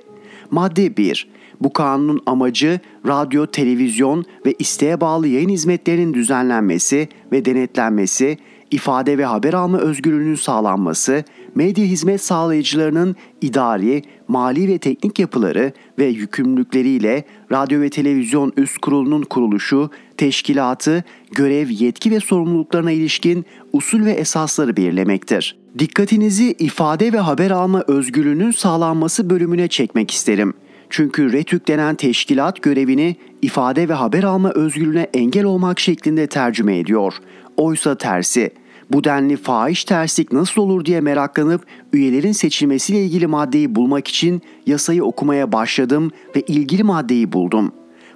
[0.51, 1.29] Madde 1.
[1.61, 8.37] Bu kanunun amacı radyo, televizyon ve isteğe bağlı yayın hizmetlerinin düzenlenmesi ve denetlenmesi,
[8.71, 11.23] ifade ve haber alma özgürlüğünün sağlanması,
[11.55, 19.21] medya hizmet sağlayıcılarının idari, mali ve teknik yapıları ve yükümlülükleriyle Radyo ve Televizyon Üst Kurulu'nun
[19.21, 25.57] kuruluşu, teşkilatı, görev, yetki ve sorumluluklarına ilişkin usul ve esasları belirlemektir.
[25.79, 30.53] Dikkatinizi ifade ve haber alma özgürlüğünün sağlanması bölümüne çekmek isterim.
[30.89, 37.13] Çünkü RETÜK denen teşkilat görevini ifade ve haber alma özgürlüğüne engel olmak şeklinde tercüme ediyor.
[37.59, 38.51] Oysa tersi.
[38.91, 45.03] Bu denli fahiş terslik nasıl olur diye meraklanıp üyelerin seçilmesiyle ilgili maddeyi bulmak için yasayı
[45.03, 47.71] okumaya başladım ve ilgili maddeyi buldum.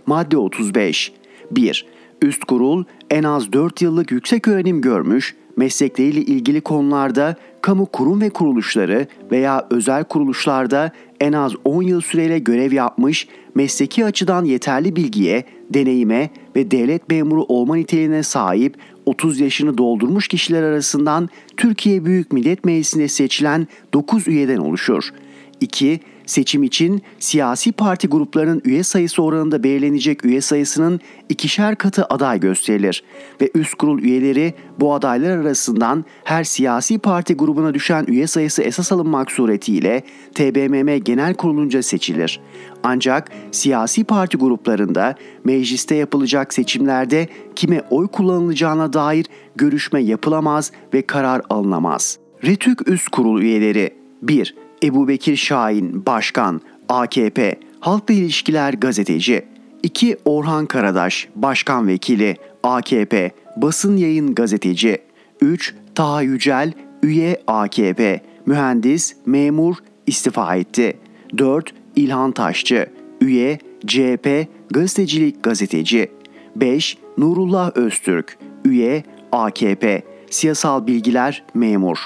[0.06, 1.14] Madde 35.
[1.52, 1.86] 1.
[2.22, 8.30] Üst kurul en az 4 yıllık yüksek öğrenim görmüş, meslekleriyle ilgili konularda kamu kurum ve
[8.30, 15.44] kuruluşları veya özel kuruluşlarda en az 10 yıl süreyle görev yapmış, mesleki açıdan yeterli bilgiye,
[15.70, 22.66] deneyime ve devlet memuru olma niteliğine sahip 30 yaşını doldurmuş kişiler arasından Türkiye Büyük Millet
[22.66, 25.14] Meclisi'nde seçilen 9 üyeden oluşur.
[25.62, 26.00] 2.
[26.26, 33.04] Seçim için siyasi parti gruplarının üye sayısı oranında belirlenecek üye sayısının ikişer katı aday gösterilir
[33.42, 38.92] ve üst kurul üyeleri bu adaylar arasından her siyasi parti grubuna düşen üye sayısı esas
[38.92, 40.04] alınmak suretiyle
[40.36, 42.40] TBMM Genel Kurulunca seçilir.
[42.84, 51.42] Ancak siyasi parti gruplarında mecliste yapılacak seçimlerde kime oy kullanılacağına dair görüşme yapılamaz ve karar
[51.50, 52.18] alınamaz.
[52.44, 54.63] Retük Üst Kurul üyeleri 1.
[54.84, 59.46] Ebu Bekir Şahin, Başkan, AKP, Halkla İlişkiler Gazeteci
[59.84, 60.18] 2.
[60.26, 64.98] Orhan Karadaş, Başkan Vekili, AKP, Basın Yayın Gazeteci
[65.42, 65.76] 3.
[65.96, 69.76] Taha Yücel, Üye AKP, Mühendis, Memur,
[70.08, 70.98] istifa etti
[71.38, 71.74] 4.
[71.96, 72.88] İlhan Taşçı,
[73.22, 76.12] Üye, CHP, Gazetecilik Gazeteci
[76.56, 76.98] 5.
[77.18, 81.98] Nurullah Öztürk, Üye, AKP, Siyasal Bilgiler, Memur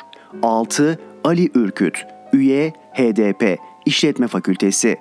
[0.43, 0.99] 6.
[1.23, 4.97] Ali Ürküt, Üye HDP, İşletme Fakültesi.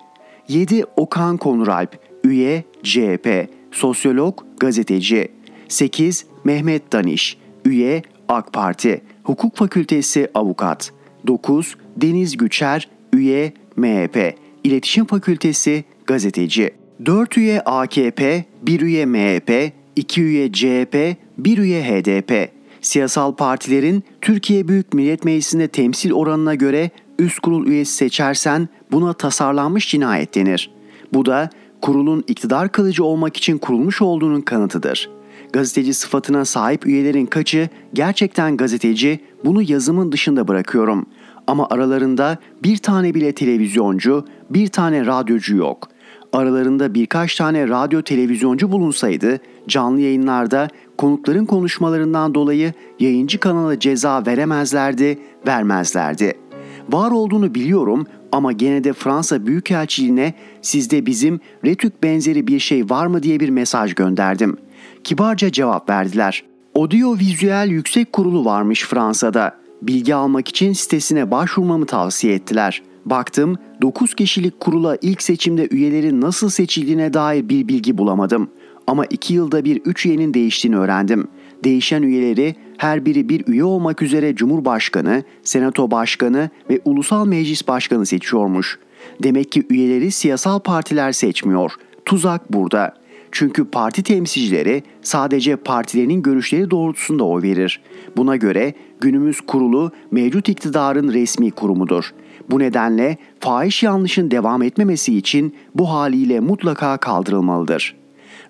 [0.49, 0.85] 7.
[0.97, 5.29] Okan Konuralp, Üye CHP, Sosyolog, Gazeteci.
[5.69, 6.27] 8.
[6.45, 10.93] Mehmet Daniş, Üye AK Parti, Hukuk Fakültesi Avukat.
[11.27, 11.77] 9.
[11.97, 14.35] Deniz Güçer, Üye MHP,
[14.65, 16.71] İletişim Fakültesi Gazeteci.
[17.07, 22.51] 4 üye AKP, 1 üye MHP, 2 üye CHP, 1 üye HDP.
[22.81, 29.91] Siyasal partilerin Türkiye Büyük Millet Meclisi'nde temsil oranına göre üst kurul üyesi seçersen buna tasarlanmış
[29.91, 30.71] cinayet denir.
[31.13, 31.51] Bu da
[31.83, 35.11] kurulun iktidar kılıcı olmak için kurulmuş olduğunun kanıtıdır.
[35.53, 41.07] Gazeteci sıfatına sahip üyelerin kaçı gerçekten gazeteci bunu yazımın dışında bırakıyorum.
[41.47, 45.89] Ama aralarında bir tane bile televizyoncu, bir tane radyocu yok.
[46.33, 55.19] Aralarında birkaç tane radyo televizyoncu bulunsaydı canlı yayınlarda konukların konuşmalarından dolayı yayıncı kanala ceza veremezlerdi,
[55.47, 56.46] vermezlerdi.
[56.89, 63.07] Var olduğunu biliyorum ama gene de Fransa Büyükelçiliğine sizde bizim retük benzeri bir şey var
[63.07, 64.57] mı diye bir mesaj gönderdim.
[65.05, 66.45] Kibarca cevap verdiler.
[66.75, 69.57] Audiovizüel Yüksek Kurulu varmış Fransa'da.
[69.83, 72.83] Bilgi almak için sitesine başvurmamı tavsiye ettiler.
[73.05, 78.51] Baktım 9 kişilik kurula ilk seçimde üyelerin nasıl seçildiğine dair bir bilgi bulamadım.
[78.87, 81.29] Ama 2 yılda bir 3 üyenin değiştiğini öğrendim.
[81.65, 88.07] Değişen üyeleri her biri bir üye olmak üzere Cumhurbaşkanı, Senato Başkanı ve Ulusal Meclis Başkanı
[88.07, 88.79] seçiyormuş.
[89.23, 91.73] Demek ki üyeleri siyasal partiler seçmiyor.
[92.05, 92.95] Tuzak burada.
[93.33, 97.81] Çünkü parti temsilcileri sadece partilerinin görüşleri doğrultusunda oy verir.
[98.17, 102.15] Buna göre günümüz kurulu mevcut iktidarın resmi kurumudur.
[102.51, 107.97] Bu nedenle fahiş yanlışın devam etmemesi için bu haliyle mutlaka kaldırılmalıdır.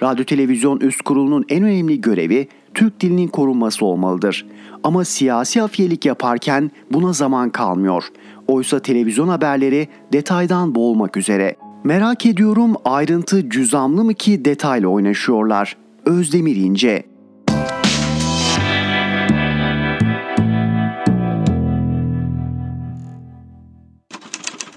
[0.03, 4.47] Radyo Televizyon Üst Kurulu'nun en önemli görevi Türk dilinin korunması olmalıdır.
[4.85, 8.05] Ama siyasi afiyelik yaparken buna zaman kalmıyor.
[8.49, 11.57] Oysa televizyon haberleri detaydan boğulmak üzere.
[11.85, 15.77] Merak ediyorum ayrıntı cüzamlı mı ki detayla oynaşıyorlar.
[16.05, 17.05] Özdemir İnce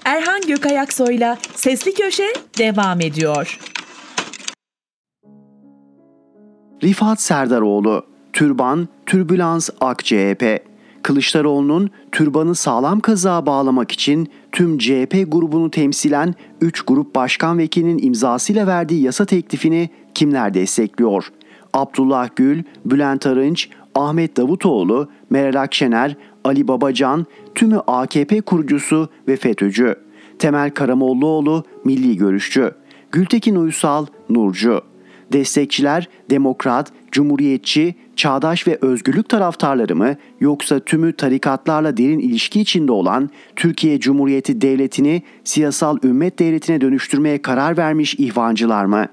[0.05, 3.59] Erhan Gökayaksoy'la Sesli Köşe devam ediyor.
[6.83, 10.63] Rifat Serdaroğlu, Türban, Türbülans AK CHP.
[11.03, 18.67] Kılıçdaroğlu'nun türbanı sağlam kazığa bağlamak için tüm CHP grubunu temsilen 3 grup başkan vekilinin imzasıyla
[18.67, 21.31] verdiği yasa teklifini kimler destekliyor?
[21.73, 29.95] Abdullah Gül, Bülent Arınç, Ahmet Davutoğlu, Meral Akşener, Ali Babacan, tümü AKP kurucusu ve FETÖ'cü.
[30.39, 32.71] Temel Karamollaoğlu, milli görüşçü.
[33.11, 34.81] Gültekin Uysal, Nurcu.
[35.33, 43.29] Destekçiler demokrat, cumhuriyetçi, çağdaş ve özgürlük taraftarları mı yoksa tümü tarikatlarla derin ilişki içinde olan
[43.55, 49.05] Türkiye Cumhuriyeti Devleti'ni siyasal ümmet devletine dönüştürmeye karar vermiş ihvancılar mı?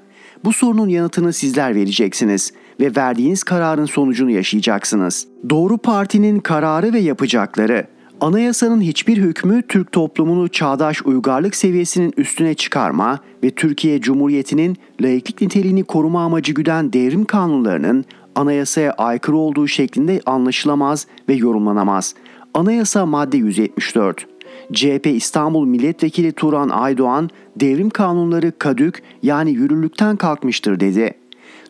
[0.45, 5.27] Bu sorunun yanıtını sizler vereceksiniz ve verdiğiniz kararın sonucunu yaşayacaksınız.
[5.51, 13.19] Doğru Parti'nin kararı ve yapacakları Anayasanın hiçbir hükmü Türk toplumunu çağdaş uygarlık seviyesinin üstüne çıkarma
[13.43, 21.07] ve Türkiye Cumhuriyeti'nin laiklik niteliğini koruma amacı güden devrim kanunlarının anayasaya aykırı olduğu şeklinde anlaşılamaz
[21.29, 22.15] ve yorumlanamaz.
[22.55, 24.27] Anayasa madde 174
[24.73, 31.15] CHP İstanbul Milletvekili Turan Aydoğan devrim kanunları kadük yani yürürlükten kalkmıştır dedi.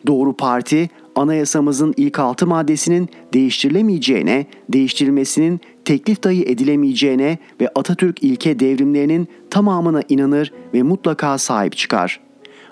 [0.07, 9.27] Doğru Parti anayasamızın ilk altı maddesinin değiştirilemeyeceğine, değiştirilmesinin teklif dahi edilemeyeceğine ve Atatürk ilke devrimlerinin
[9.49, 12.19] tamamına inanır ve mutlaka sahip çıkar.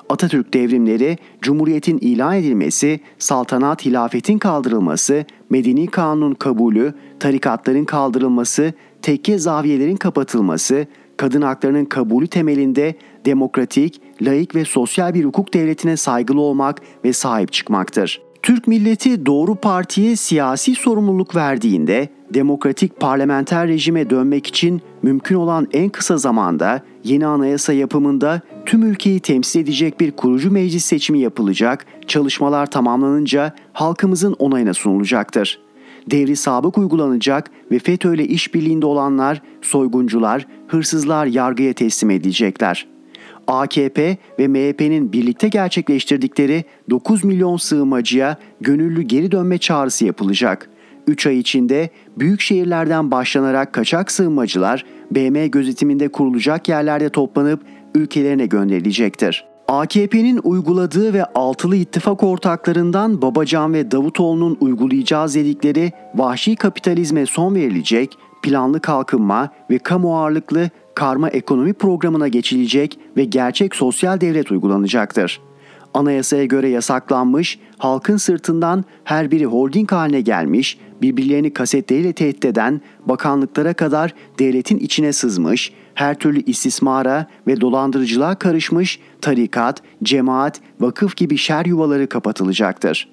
[0.09, 9.95] Atatürk devrimleri, Cumhuriyet'in ilan edilmesi, saltanat hilafetin kaldırılması, medeni kanunun kabulü, tarikatların kaldırılması, tekke zaviyelerin
[9.95, 10.87] kapatılması,
[11.17, 17.53] kadın haklarının kabulü temelinde demokratik, laik ve sosyal bir hukuk devletine saygılı olmak ve sahip
[17.53, 18.24] çıkmaktır.
[18.45, 25.89] Türk milleti doğru partiye siyasi sorumluluk verdiğinde demokratik parlamenter rejime dönmek için mümkün olan en
[25.89, 32.71] kısa zamanda yeni anayasa yapımında tüm ülkeyi temsil edecek bir kurucu meclis seçimi yapılacak, çalışmalar
[32.71, 35.59] tamamlanınca halkımızın onayına sunulacaktır.
[36.11, 42.94] Devri sabık uygulanacak ve FETÖ ile işbirliğinde olanlar, soyguncular, hırsızlar yargıya teslim edilecekler.''
[43.47, 50.69] AKP ve MHP'nin birlikte gerçekleştirdikleri 9 milyon sığınmacıya gönüllü geri dönme çağrısı yapılacak.
[51.07, 57.61] 3 ay içinde büyük şehirlerden başlanarak kaçak sığınmacılar BM gözetiminde kurulacak yerlerde toplanıp
[57.95, 59.45] ülkelerine gönderilecektir.
[59.67, 68.17] AKP'nin uyguladığı ve altılı ittifak ortaklarından Babacan ve Davutoğlu'nun uygulayacağız dedikleri vahşi kapitalizme son verilecek,
[68.45, 75.41] planlı kalkınma ve kamu ağırlıklı karma ekonomi programına geçilecek ve gerçek sosyal devlet uygulanacaktır.
[75.93, 83.73] Anayasaya göre yasaklanmış, halkın sırtından her biri holding haline gelmiş, birbirlerini kasetleriyle tehdit eden, bakanlıklara
[83.73, 91.65] kadar devletin içine sızmış, her türlü istismara ve dolandırıcılığa karışmış tarikat, cemaat, vakıf gibi şer
[91.65, 93.09] yuvaları kapatılacaktır.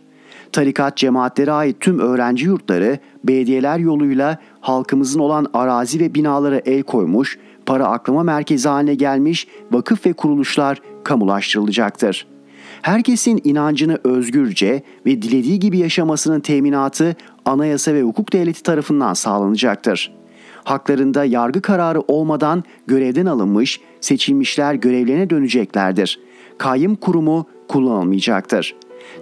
[0.53, 7.39] Tarikat cemaatlere ait tüm öğrenci yurtları belediyeler yoluyla halkımızın olan arazi ve binalara el koymuş,
[7.67, 12.27] para aklama merkezi haline gelmiş vakıf ve kuruluşlar kamulaştırılacaktır.
[12.83, 20.13] Herkesin inancını özgürce ve dilediği gibi yaşamasının teminatı anayasa ve hukuk devleti tarafından sağlanacaktır.
[20.65, 26.21] Haklarında yargı kararı olmadan görevden alınmış, seçilmişler görevlerine döneceklerdir.
[26.59, 28.75] Kayyım kurumu kullanılmayacaktır.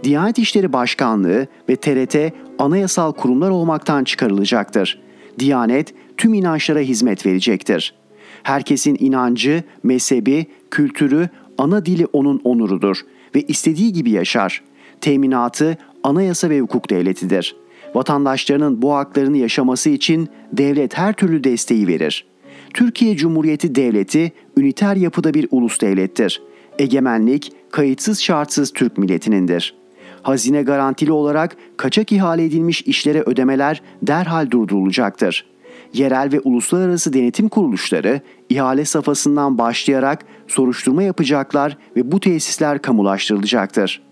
[0.04, 2.16] Diyanet İşleri Başkanlığı ve TRT
[2.58, 5.00] anayasal kurumlar olmaktan çıkarılacaktır.
[5.38, 7.94] Diyanet tüm inançlara hizmet verecektir.
[8.42, 11.28] Herkesin inancı, mezhebi, kültürü,
[11.58, 13.00] ana dili onun onurudur
[13.34, 14.62] ve istediği gibi yaşar.
[15.00, 17.56] Teminatı anayasa ve hukuk devletidir.
[17.94, 22.26] Vatandaşlarının bu haklarını yaşaması için devlet her türlü desteği verir.
[22.74, 26.42] Türkiye Cumhuriyeti Devleti üniter yapıda bir ulus devlettir.
[26.78, 29.79] Egemenlik kayıtsız şartsız Türk milletinindir.
[30.22, 35.50] Hazine garantili olarak kaçak ihale edilmiş işlere ödemeler derhal durdurulacaktır
[35.92, 44.02] yerel ve uluslararası denetim kuruluşları ihale safhasından başlayarak soruşturma yapacaklar ve bu tesisler kamulaştırılacaktır.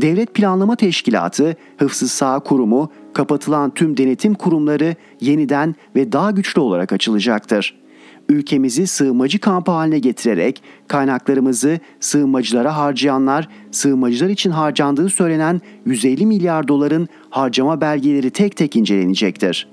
[0.00, 6.92] Devlet Planlama Teşkilatı, Hıfzı Sağ Kurumu, kapatılan tüm denetim kurumları yeniden ve daha güçlü olarak
[6.92, 7.81] açılacaktır.
[8.28, 17.08] Ülkemizi sığınmacı kampı haline getirerek kaynaklarımızı sığınmacılara harcayanlar, sığınmacılar için harcandığı söylenen 150 milyar doların
[17.30, 19.68] harcama belgeleri tek tek incelenecektir.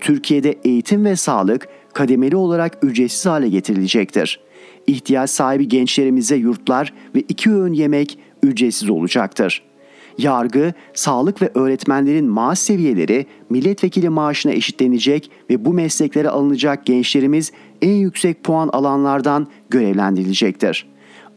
[0.00, 4.40] Türkiye'de eğitim ve sağlık kademeli olarak ücretsiz hale getirilecektir.
[4.86, 9.69] İhtiyaç sahibi gençlerimize yurtlar ve iki öğün yemek ücretsiz olacaktır.
[10.22, 17.52] Yargı, sağlık ve öğretmenlerin maaş seviyeleri milletvekili maaşına eşitlenecek ve bu mesleklere alınacak gençlerimiz
[17.82, 20.86] en yüksek puan alanlardan görevlendirilecektir.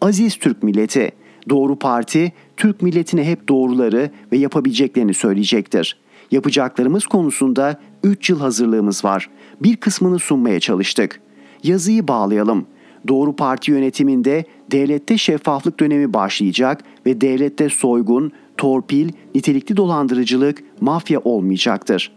[0.02, 1.12] Aziz Türk milleti,
[1.50, 5.98] Doğru Parti, Türk milletine hep doğruları ve yapabileceklerini söyleyecektir.
[6.32, 9.30] Yapacaklarımız konusunda 3 yıl hazırlığımız var.
[9.62, 11.22] Bir kısmını sunmaya çalıştık.
[11.64, 12.66] Yazıyı bağlayalım.
[13.08, 18.32] Doğru Parti yönetiminde devlette şeffaflık dönemi başlayacak ve devlette soygun,
[18.64, 22.11] torpil, nitelikli dolandırıcılık, mafya olmayacaktır.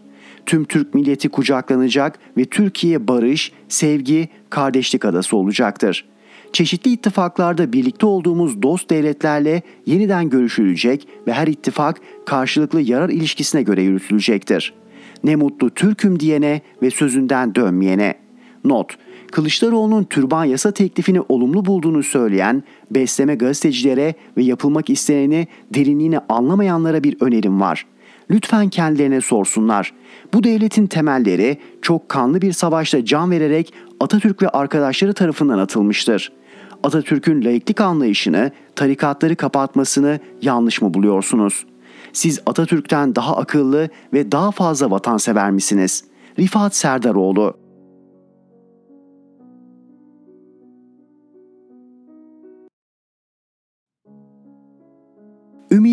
[0.45, 6.05] Tüm Türk milleti kucaklanacak ve Türkiye barış, sevgi, kardeşlik adası olacaktır.''
[6.53, 13.81] çeşitli ittifaklarda birlikte olduğumuz dost devletlerle yeniden görüşülecek ve her ittifak karşılıklı yarar ilişkisine göre
[13.81, 14.73] yürütülecektir.
[15.23, 18.26] Ne mutlu Türk'üm diyene ve sözünden dönmeyene.
[18.69, 18.97] Not
[19.31, 27.17] Kılıçdaroğlu'nun türban yasa teklifini olumlu bulduğunu söyleyen besleme gazetecilere ve yapılmak isteneni derinliğini anlamayanlara bir
[27.21, 27.85] önerim var.
[28.31, 29.93] Lütfen kendilerine sorsunlar.
[30.33, 36.31] Bu devletin temelleri çok kanlı bir savaşta can vererek Atatürk ve arkadaşları tarafından atılmıştır.
[36.83, 41.65] Atatürk'ün laiklik anlayışını, tarikatları kapatmasını yanlış mı buluyorsunuz?
[42.13, 46.03] Siz Atatürk'ten daha akıllı ve daha fazla vatansever misiniz?
[46.39, 47.53] Rifat Serdaroğlu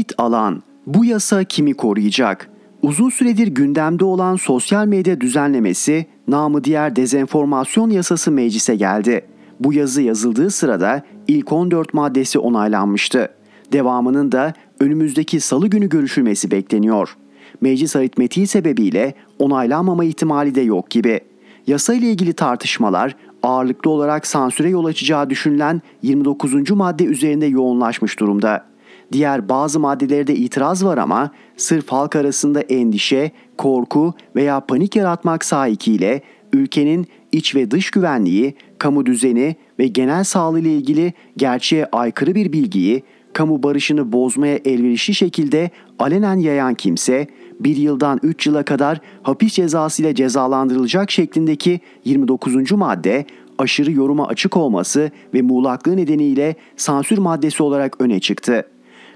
[0.05, 2.50] Ümit Alan Bu yasa kimi koruyacak?
[2.82, 9.24] Uzun süredir gündemde olan sosyal medya düzenlemesi, namı diğer dezenformasyon yasası meclise geldi.
[9.61, 13.28] Bu yazı yazıldığı sırada ilk 14 maddesi onaylanmıştı.
[13.72, 17.16] Devamının da önümüzdeki salı günü görüşülmesi bekleniyor.
[17.61, 21.20] Meclis aritmetiği sebebiyle onaylanmama ihtimali de yok gibi.
[21.66, 26.70] Yasa ile ilgili tartışmalar ağırlıklı olarak sansüre yol açacağı düşünülen 29.
[26.70, 28.74] madde üzerinde yoğunlaşmış durumda.
[29.15, 35.45] Diğer bazı maddelerde de itiraz var ama sırf halk arasında endişe, korku veya panik yaratmak
[35.45, 42.35] sahikiyle ülkenin iç ve dış güvenliği, kamu düzeni ve genel sağlığı ile ilgili gerçeğe aykırı
[42.35, 43.03] bir bilgiyi
[43.33, 47.27] kamu barışını bozmaya elverişli şekilde alenen yayan kimse
[47.61, 52.73] bir yıldan 3 yıla kadar hapis cezası ile cezalandırılacak şeklindeki 29.
[52.73, 53.27] madde
[53.59, 58.65] aşırı yoruma açık olması ve muğlaklığı nedeniyle sansür maddesi olarak öne çıktı.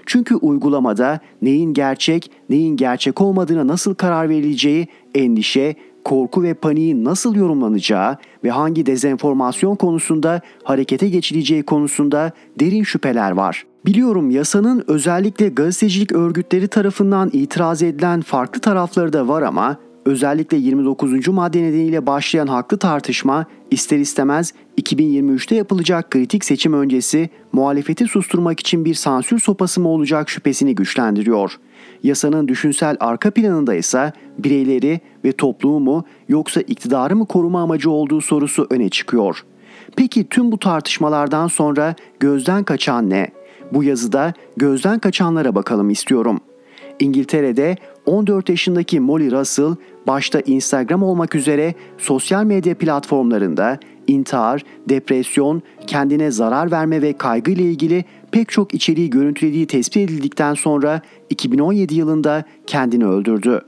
[0.09, 7.35] Çünkü uygulamada neyin gerçek, neyin gerçek olmadığına nasıl karar verileceği endişe, korku ve paniğin nasıl
[7.35, 13.65] yorumlanacağı ve hangi dezenformasyon konusunda harekete geçileceği konusunda derin şüpheler var.
[13.85, 21.27] Biliyorum yasanın özellikle gazetecilik örgütleri tarafından itiraz edilen farklı tarafları da var ama özellikle 29.
[21.27, 28.85] madde nedeniyle başlayan haklı tartışma ister istemez 2023'te yapılacak kritik seçim öncesi muhalefeti susturmak için
[28.85, 31.59] bir sansür sopası mı olacak şüphesini güçlendiriyor.
[32.03, 38.21] Yasanın düşünsel arka planında ise bireyleri ve toplumu mu yoksa iktidarı mı koruma amacı olduğu
[38.21, 39.43] sorusu öne çıkıyor.
[39.95, 43.27] Peki tüm bu tartışmalardan sonra gözden kaçan ne?
[43.73, 46.39] Bu yazıda gözden kaçanlara bakalım istiyorum.
[46.99, 47.77] İngiltere'de
[48.09, 49.75] 14 yaşındaki Molly Russell
[50.07, 57.63] başta Instagram olmak üzere sosyal medya platformlarında intihar, depresyon, kendine zarar verme ve kaygı ile
[57.63, 63.61] ilgili pek çok içeriği görüntülediği tespit edildikten sonra 2017 yılında kendini öldürdü.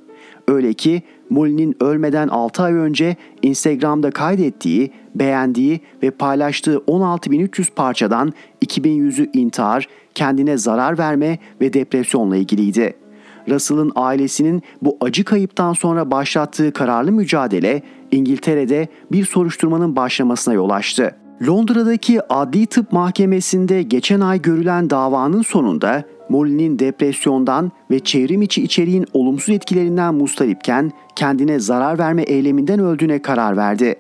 [0.48, 8.34] Öyle ki Molly'nin ölmeden 6 ay önce Instagram'da kaydettiği, beğendiği ve paylaştığı 16.300 parçadan
[8.66, 13.01] 2100'ü intihar, kendine zarar verme ve depresyonla ilgiliydi.
[13.50, 17.82] Russell'ın ailesinin bu acı kayıptan sonra başlattığı kararlı mücadele
[18.12, 21.16] İngiltere'de bir soruşturmanın başlamasına yol açtı.
[21.48, 29.06] Londra'daki Adli Tıp Mahkemesi'nde geçen ay görülen davanın sonunda Molly'nin depresyondan ve çevrim içi içeriğin
[29.14, 33.96] olumsuz etkilerinden mustaripken kendine zarar verme eyleminden öldüğüne karar verdi.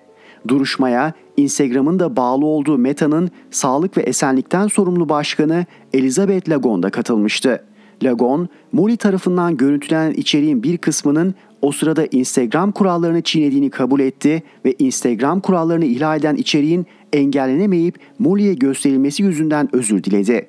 [0.48, 7.64] Duruşmaya Instagram'ın da bağlı olduğu Meta'nın sağlık ve esenlikten sorumlu başkanı Elizabeth Lagon katılmıştı.
[8.04, 14.76] Lagon, Molly tarafından görüntülenen içeriğin bir kısmının o sırada Instagram kurallarını çiğnediğini kabul etti ve
[14.80, 20.47] Instagram kurallarını ihlal eden içeriğin engellenemeyip Molly'e gösterilmesi yüzünden özür diledi.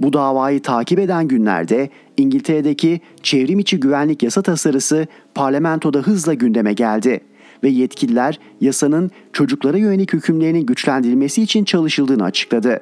[0.00, 7.20] Bu davayı takip eden günlerde İngiltere'deki çevrim içi güvenlik yasa tasarısı parlamentoda hızla gündeme geldi
[7.64, 12.80] ve yetkililer yasanın çocuklara yönelik hükümlerinin güçlendirilmesi için çalışıldığını açıkladı.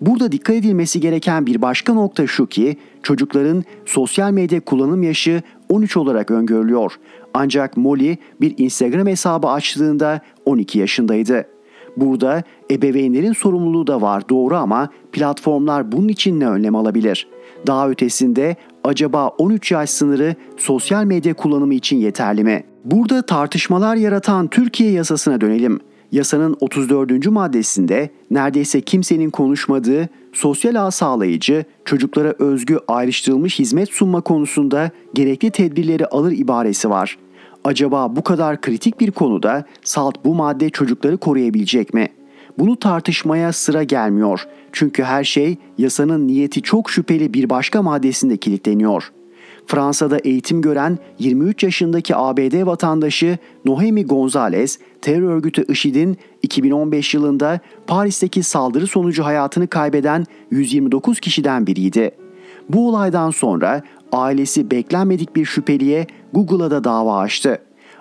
[0.00, 5.96] Burada dikkat edilmesi gereken bir başka nokta şu ki çocukların sosyal medya kullanım yaşı 13
[5.96, 6.92] olarak öngörülüyor.
[7.34, 11.46] Ancak Molly bir Instagram hesabı açtığında 12 yaşındaydı.
[11.96, 17.28] Burada ebeveynlerin sorumluluğu da var doğru ama platformlar bunun için ne önlem alabilir?
[17.66, 22.64] Daha ötesinde acaba 13 yaş sınırı sosyal medya kullanımı için yeterli mi?
[22.84, 25.80] Burada tartışmalar yaratan Türkiye yasasına dönelim.
[26.12, 27.26] Yasanın 34.
[27.26, 36.06] maddesinde neredeyse kimsenin konuşmadığı sosyal ağ sağlayıcı, çocuklara özgü ayrıştırılmış hizmet sunma konusunda gerekli tedbirleri
[36.06, 37.18] alır ibaresi var.
[37.64, 42.08] Acaba bu kadar kritik bir konuda SALT bu madde çocukları koruyabilecek mi?
[42.58, 44.46] Bunu tartışmaya sıra gelmiyor.
[44.72, 49.19] Çünkü her şey yasanın niyeti çok şüpheli bir başka maddesinde kilitleniyor.''
[49.70, 58.42] Fransa'da eğitim gören 23 yaşındaki ABD vatandaşı Nohemi Gonzalez, terör örgütü IŞİD'in 2015 yılında Paris'teki
[58.42, 62.10] saldırı sonucu hayatını kaybeden 129 kişiden biriydi.
[62.68, 67.58] Bu olaydan sonra ailesi beklenmedik bir şüpheliye Google'a da dava açtı.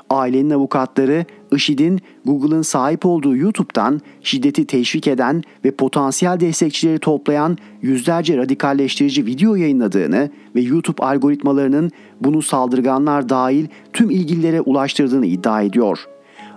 [0.09, 8.37] Ailenin avukatları IŞİD'in Google'ın sahip olduğu YouTube'dan şiddeti teşvik eden ve potansiyel destekçileri toplayan yüzlerce
[8.37, 11.91] radikalleştirici video yayınladığını ve YouTube algoritmalarının
[12.21, 16.07] bunu saldırganlar dahil tüm ilgililere ulaştırdığını iddia ediyor.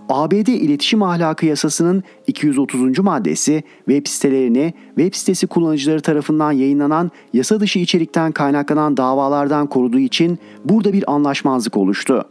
[0.09, 2.99] ABD İletişim Ahlakı Yasası'nın 230.
[2.99, 10.39] maddesi web sitelerini web sitesi kullanıcıları tarafından yayınlanan yasa dışı içerikten kaynaklanan davalardan koruduğu için
[10.65, 12.25] burada bir anlaşmazlık oluştu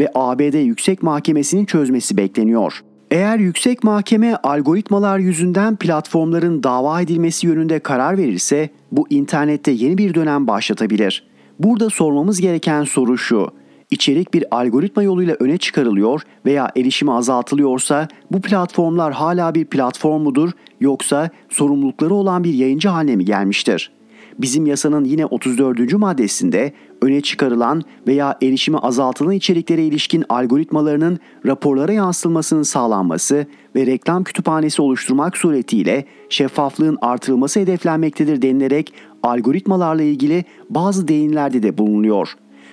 [0.00, 2.82] ve ABD Yüksek Mahkemesi'nin çözmesi bekleniyor.
[3.10, 10.14] Eğer yüksek mahkeme algoritmalar yüzünden platformların dava edilmesi yönünde karar verirse bu internette yeni bir
[10.14, 11.26] dönem başlatabilir.
[11.58, 13.50] Burada sormamız gereken soru şu.
[13.90, 20.50] İçerik bir algoritma yoluyla öne çıkarılıyor veya erişimi azaltılıyorsa bu platformlar hala bir platform mudur
[20.80, 23.95] yoksa sorumlulukları olan bir yayıncı haline mi gelmiştir?
[24.38, 25.92] Bizim yasanın yine 34.
[25.92, 26.72] maddesinde
[27.02, 35.36] öne çıkarılan veya erişimi azaltılan içeriklere ilişkin algoritmalarının raporlara yansıtılmasının sağlanması ve reklam kütüphanesi oluşturmak
[35.36, 42.28] suretiyle şeffaflığın artırılması hedeflenmektedir denilerek algoritmalarla ilgili bazı değinlerde de bulunuyor.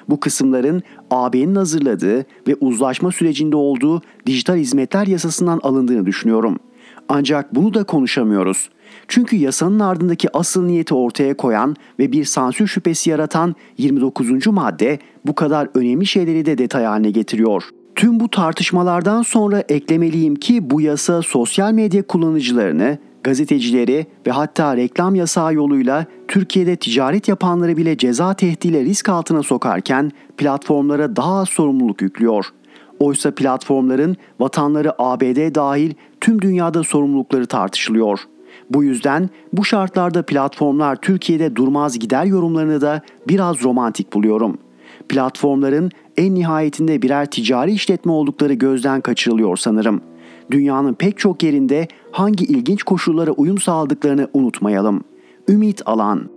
[0.10, 6.60] Bu kısımların AB'nin hazırladığı ve uzlaşma sürecinde olduğu dijital hizmetler yasasından alındığını düşünüyorum.
[7.10, 8.70] Ancak bunu da konuşamıyoruz.
[9.14, 14.48] Çünkü yasanın ardındaki asıl niyeti ortaya koyan ve bir sansür şüphesi yaratan 29.
[14.48, 17.64] madde bu kadar önemli şeyleri de detay haline getiriyor.
[17.96, 25.16] Tüm bu tartışmalardan sonra eklemeliyim ki bu yasa sosyal medya kullanıcılarını, gazetecileri ve hatta reklam
[25.16, 32.02] yasağı yoluyla Türkiye'de ticaret yapanları bile ceza tehdidiyle risk altına sokarken platformlara daha az sorumluluk
[32.02, 32.46] yüklüyor.
[33.00, 38.20] Oysa platformların vatanları ABD dahil tüm dünyada sorumlulukları tartışılıyor.
[38.74, 44.58] Bu yüzden bu şartlarda platformlar Türkiye'de durmaz gider yorumlarını da biraz romantik buluyorum.
[45.10, 50.02] Platformların en nihayetinde birer ticari işletme oldukları gözden kaçırılıyor sanırım.
[50.52, 55.04] Dünyanın pek çok yerinde hangi ilginç koşullara uyum sağladıklarını unutmayalım.
[55.50, 56.30] Ümit Alan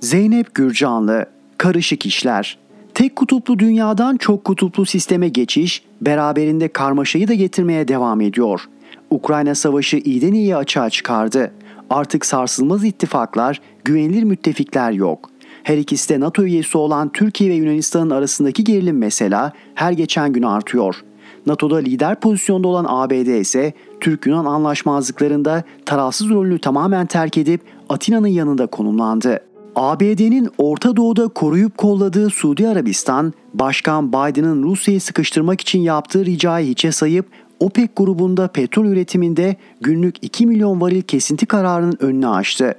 [0.00, 1.26] Zeynep Gürcanlı
[1.58, 2.58] Karışık İşler
[3.00, 8.68] Tek kutuplu dünyadan çok kutuplu sisteme geçiş beraberinde karmaşayı da getirmeye devam ediyor.
[9.10, 11.52] Ukrayna savaşı iyiden iyiye açığa çıkardı.
[11.90, 15.30] Artık sarsılmaz ittifaklar, güvenilir müttefikler yok.
[15.62, 20.42] Her ikisi de NATO üyesi olan Türkiye ve Yunanistan'ın arasındaki gerilim mesela her geçen gün
[20.42, 21.04] artıyor.
[21.46, 28.66] NATO'da lider pozisyonda olan ABD ise Türk-Yunan anlaşmazlıklarında tarafsız rolünü tamamen terk edip Atina'nın yanında
[28.66, 29.49] konumlandı.
[29.76, 36.92] ABD'nin Orta Doğu'da koruyup kolladığı Suudi Arabistan, Başkan Biden'ın Rusya'yı sıkıştırmak için yaptığı ricayı hiçe
[36.92, 37.26] sayıp
[37.60, 42.74] OPEC grubunda petrol üretiminde günlük 2 milyon varil kesinti kararının önünü açtı.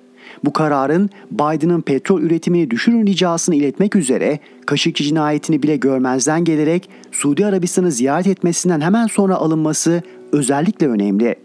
[0.45, 7.45] Bu kararın Biden'ın petrol üretimini düşürün ricasını iletmek üzere Kaşıkçı cinayetini bile görmezden gelerek Suudi
[7.45, 11.35] Arabistan'ı ziyaret etmesinden hemen sonra alınması özellikle önemli.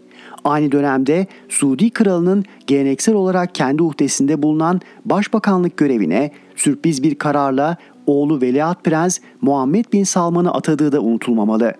[0.43, 7.77] Aynı dönemde Suudi kralının geleneksel olarak kendi uhdesinde bulunan başbakanlık görevine sürpriz bir kararla
[8.07, 11.73] oğlu Veliaht Prens Muhammed Bin Salman'ı atadığı da unutulmamalı.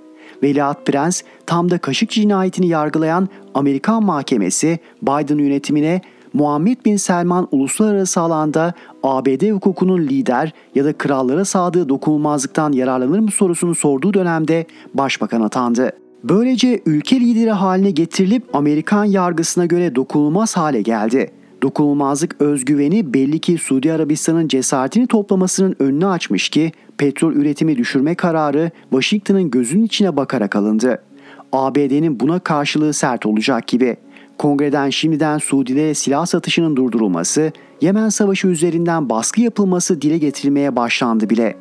[0.43, 6.01] Veliaht Prens tam da Kaşıkçı cinayetini yargılayan Amerikan mahkemesi Biden yönetimine
[6.33, 13.31] Muhammed Bin Selman uluslararası alanda ABD hukukunun lider ya da krallara sağdığı dokunulmazlıktan yararlanır mı
[13.31, 15.91] sorusunu sorduğu dönemde başbakan atandı.
[16.23, 21.31] Böylece ülke lideri haline getirilip Amerikan yargısına göre dokunulmaz hale geldi.
[21.61, 28.71] Dokunulmazlık özgüveni belli ki Suudi Arabistan'ın cesaretini toplamasının önünü açmış ki petrol üretimi düşürme kararı
[28.89, 31.03] Washington'ın gözünün içine bakarak alındı.
[31.51, 33.97] ABD'nin buna karşılığı sert olacak gibi.
[34.37, 37.51] Kongreden şimdiden Suudilere silah satışının durdurulması,
[37.81, 41.55] Yemen Savaşı üzerinden baskı yapılması dile getirilmeye başlandı bile.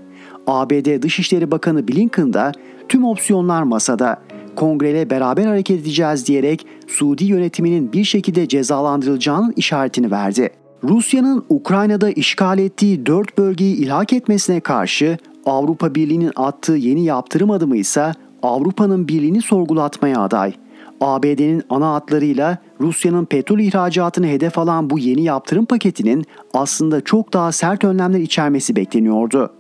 [0.47, 2.53] ABD Dışişleri Bakanı Blinken da
[2.89, 4.17] tüm opsiyonlar masada
[4.57, 10.51] kongreyle beraber hareket edeceğiz diyerek Suudi yönetiminin bir şekilde cezalandırılacağının işaretini verdi.
[10.85, 17.77] Rusya'nın Ukrayna'da işgal ettiği dört bölgeyi ilhak etmesine karşı Avrupa Birliği'nin attığı yeni yaptırım adımı
[17.77, 20.53] ise Avrupa'nın birliğini sorgulatmaya aday.
[21.01, 27.53] ABD'nin ana hatlarıyla Rusya'nın petrol ihracatını hedef alan bu yeni yaptırım paketinin aslında çok daha
[27.53, 29.53] sert önlemler içermesi bekleniyordu.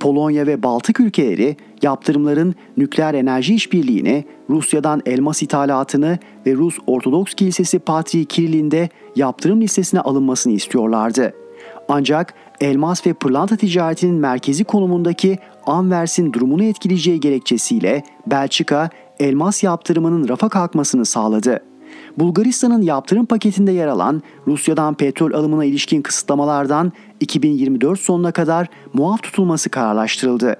[0.00, 7.78] Polonya ve Baltık ülkeleri yaptırımların nükleer enerji işbirliğini, Rusya'dan elmas ithalatını ve Rus Ortodoks Kilisesi
[7.78, 11.34] Patriği Kirill'in de yaptırım listesine alınmasını istiyorlardı.
[11.88, 18.90] Ancak elmas ve pırlanta ticaretinin merkezi konumundaki Anvers'in durumunu etkileyeceği gerekçesiyle Belçika
[19.20, 21.60] elmas yaptırımının rafa kalkmasını sağladı.
[22.18, 29.70] Bulgaristan'ın yaptırım paketinde yer alan Rusya'dan petrol alımına ilişkin kısıtlamalardan 2024 sonuna kadar muaf tutulması
[29.70, 30.56] kararlaştırıldı.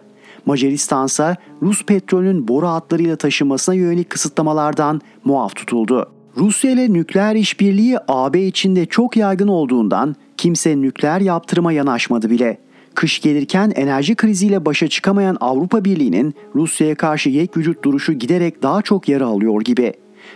[0.47, 6.11] Macaristan ise Rus petrolünün boru hatlarıyla taşınmasına yönelik kısıtlamalardan muaf tutuldu.
[6.37, 12.59] Rusya ile nükleer işbirliği AB içinde çok yaygın olduğundan kimse nükleer yaptırıma yanaşmadı bile.
[12.95, 18.83] Kış gelirken enerji kriziyle başa çıkamayan Avrupa Birliği'nin Rusya'ya karşı yek vücut duruşu giderek daha
[18.83, 19.93] çok yara alıyor gibi.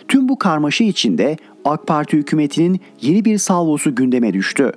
[0.09, 4.73] Tüm bu karmaşa içinde AK Parti hükümetinin yeni bir salvosu gündeme düştü.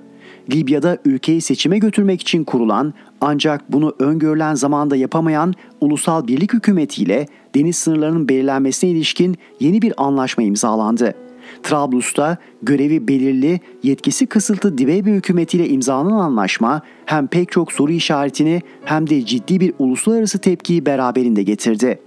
[0.52, 7.76] Libya'da ülkeyi seçime götürmek için kurulan ancak bunu öngörülen zamanda yapamayan Ulusal Birlik Hükümeti deniz
[7.76, 11.16] sınırlarının belirlenmesine ilişkin yeni bir anlaşma imzalandı.
[11.64, 19.10] Trablus'ta görevi belirli, yetkisi kısıtlı Dibeybe hükümetiyle imzalanan anlaşma hem pek çok soru işaretini hem
[19.10, 22.00] de ciddi bir uluslararası tepkiyi beraberinde getirdi.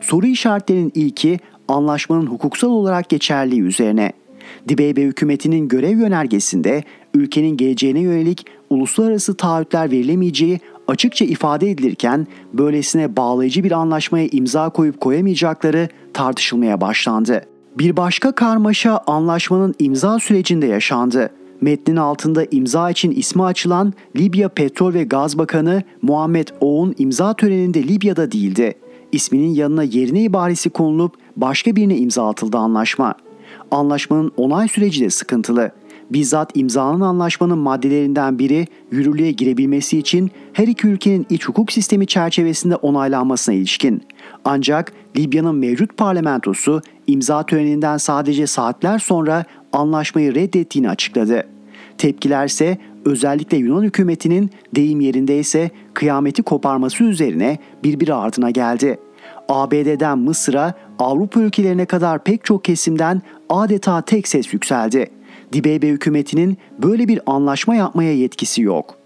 [0.00, 4.12] Soru işaretlerinin ilki anlaşmanın hukuksal olarak geçerliği üzerine.
[4.68, 6.84] Dibeybe hükümetinin görev yönergesinde
[7.14, 15.00] ülkenin geleceğine yönelik uluslararası taahhütler verilemeyeceği açıkça ifade edilirken böylesine bağlayıcı bir anlaşmaya imza koyup
[15.00, 17.42] koyamayacakları tartışılmaya başlandı.
[17.78, 21.30] Bir başka karmaşa anlaşmanın imza sürecinde yaşandı.
[21.60, 27.82] Metnin altında imza için ismi açılan Libya Petrol ve Gaz Bakanı Muhammed Oğun imza töreninde
[27.82, 28.74] Libya'da değildi.
[29.12, 33.14] İsminin yanına yerine ibaresi konulup başka birine imza atıldı anlaşma.
[33.70, 35.70] Anlaşmanın onay süreci de sıkıntılı.
[36.10, 42.76] Bizzat imzalanan anlaşmanın maddelerinden biri yürürlüğe girebilmesi için her iki ülkenin iç hukuk sistemi çerçevesinde
[42.76, 44.02] onaylanmasına ilişkin.
[44.44, 51.46] Ancak Libya'nın mevcut parlamentosu imza töreninden sadece saatler sonra anlaşmayı reddettiğini açıkladı.
[51.98, 58.98] Tepkiler ise özellikle Yunan hükümetinin deyim yerindeyse kıyameti koparması üzerine birbiri ardına geldi.
[59.48, 65.06] ABD'den Mısır'a, Avrupa ülkelerine kadar pek çok kesimden adeta tek ses yükseldi.
[65.52, 69.02] Dibeybe hükümetinin böyle bir anlaşma yapmaya yetkisi yok.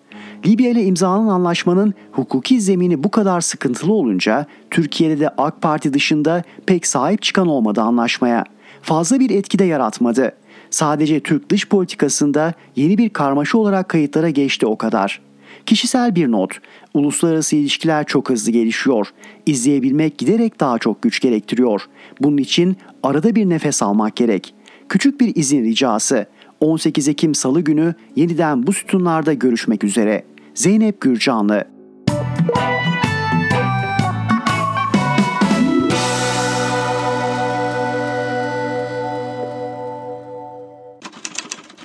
[0.47, 6.43] Libya ile imzalanan anlaşmanın hukuki zemini bu kadar sıkıntılı olunca Türkiye'de de AK Parti dışında
[6.67, 8.45] pek sahip çıkan olmadı anlaşmaya.
[8.83, 10.33] Fazla bir etki de yaratmadı.
[10.77, 15.21] Sadece Türk dış politikasında yeni bir karmaşa olarak kayıtlara geçti o kadar.
[15.67, 16.59] Kişisel bir not.
[16.95, 19.07] Uluslararası ilişkiler çok hızlı gelişiyor.
[19.47, 21.83] İzleyebilmek giderek daha çok güç gerektiriyor.
[22.21, 24.55] Bunun için arada bir nefes almak gerek.
[24.89, 26.27] Küçük bir izin ricası.
[26.61, 30.25] 18 Ekim Salı günü yeniden bu sütunlarda görüşmek üzere.
[30.55, 31.65] Zeynep Gürcanlı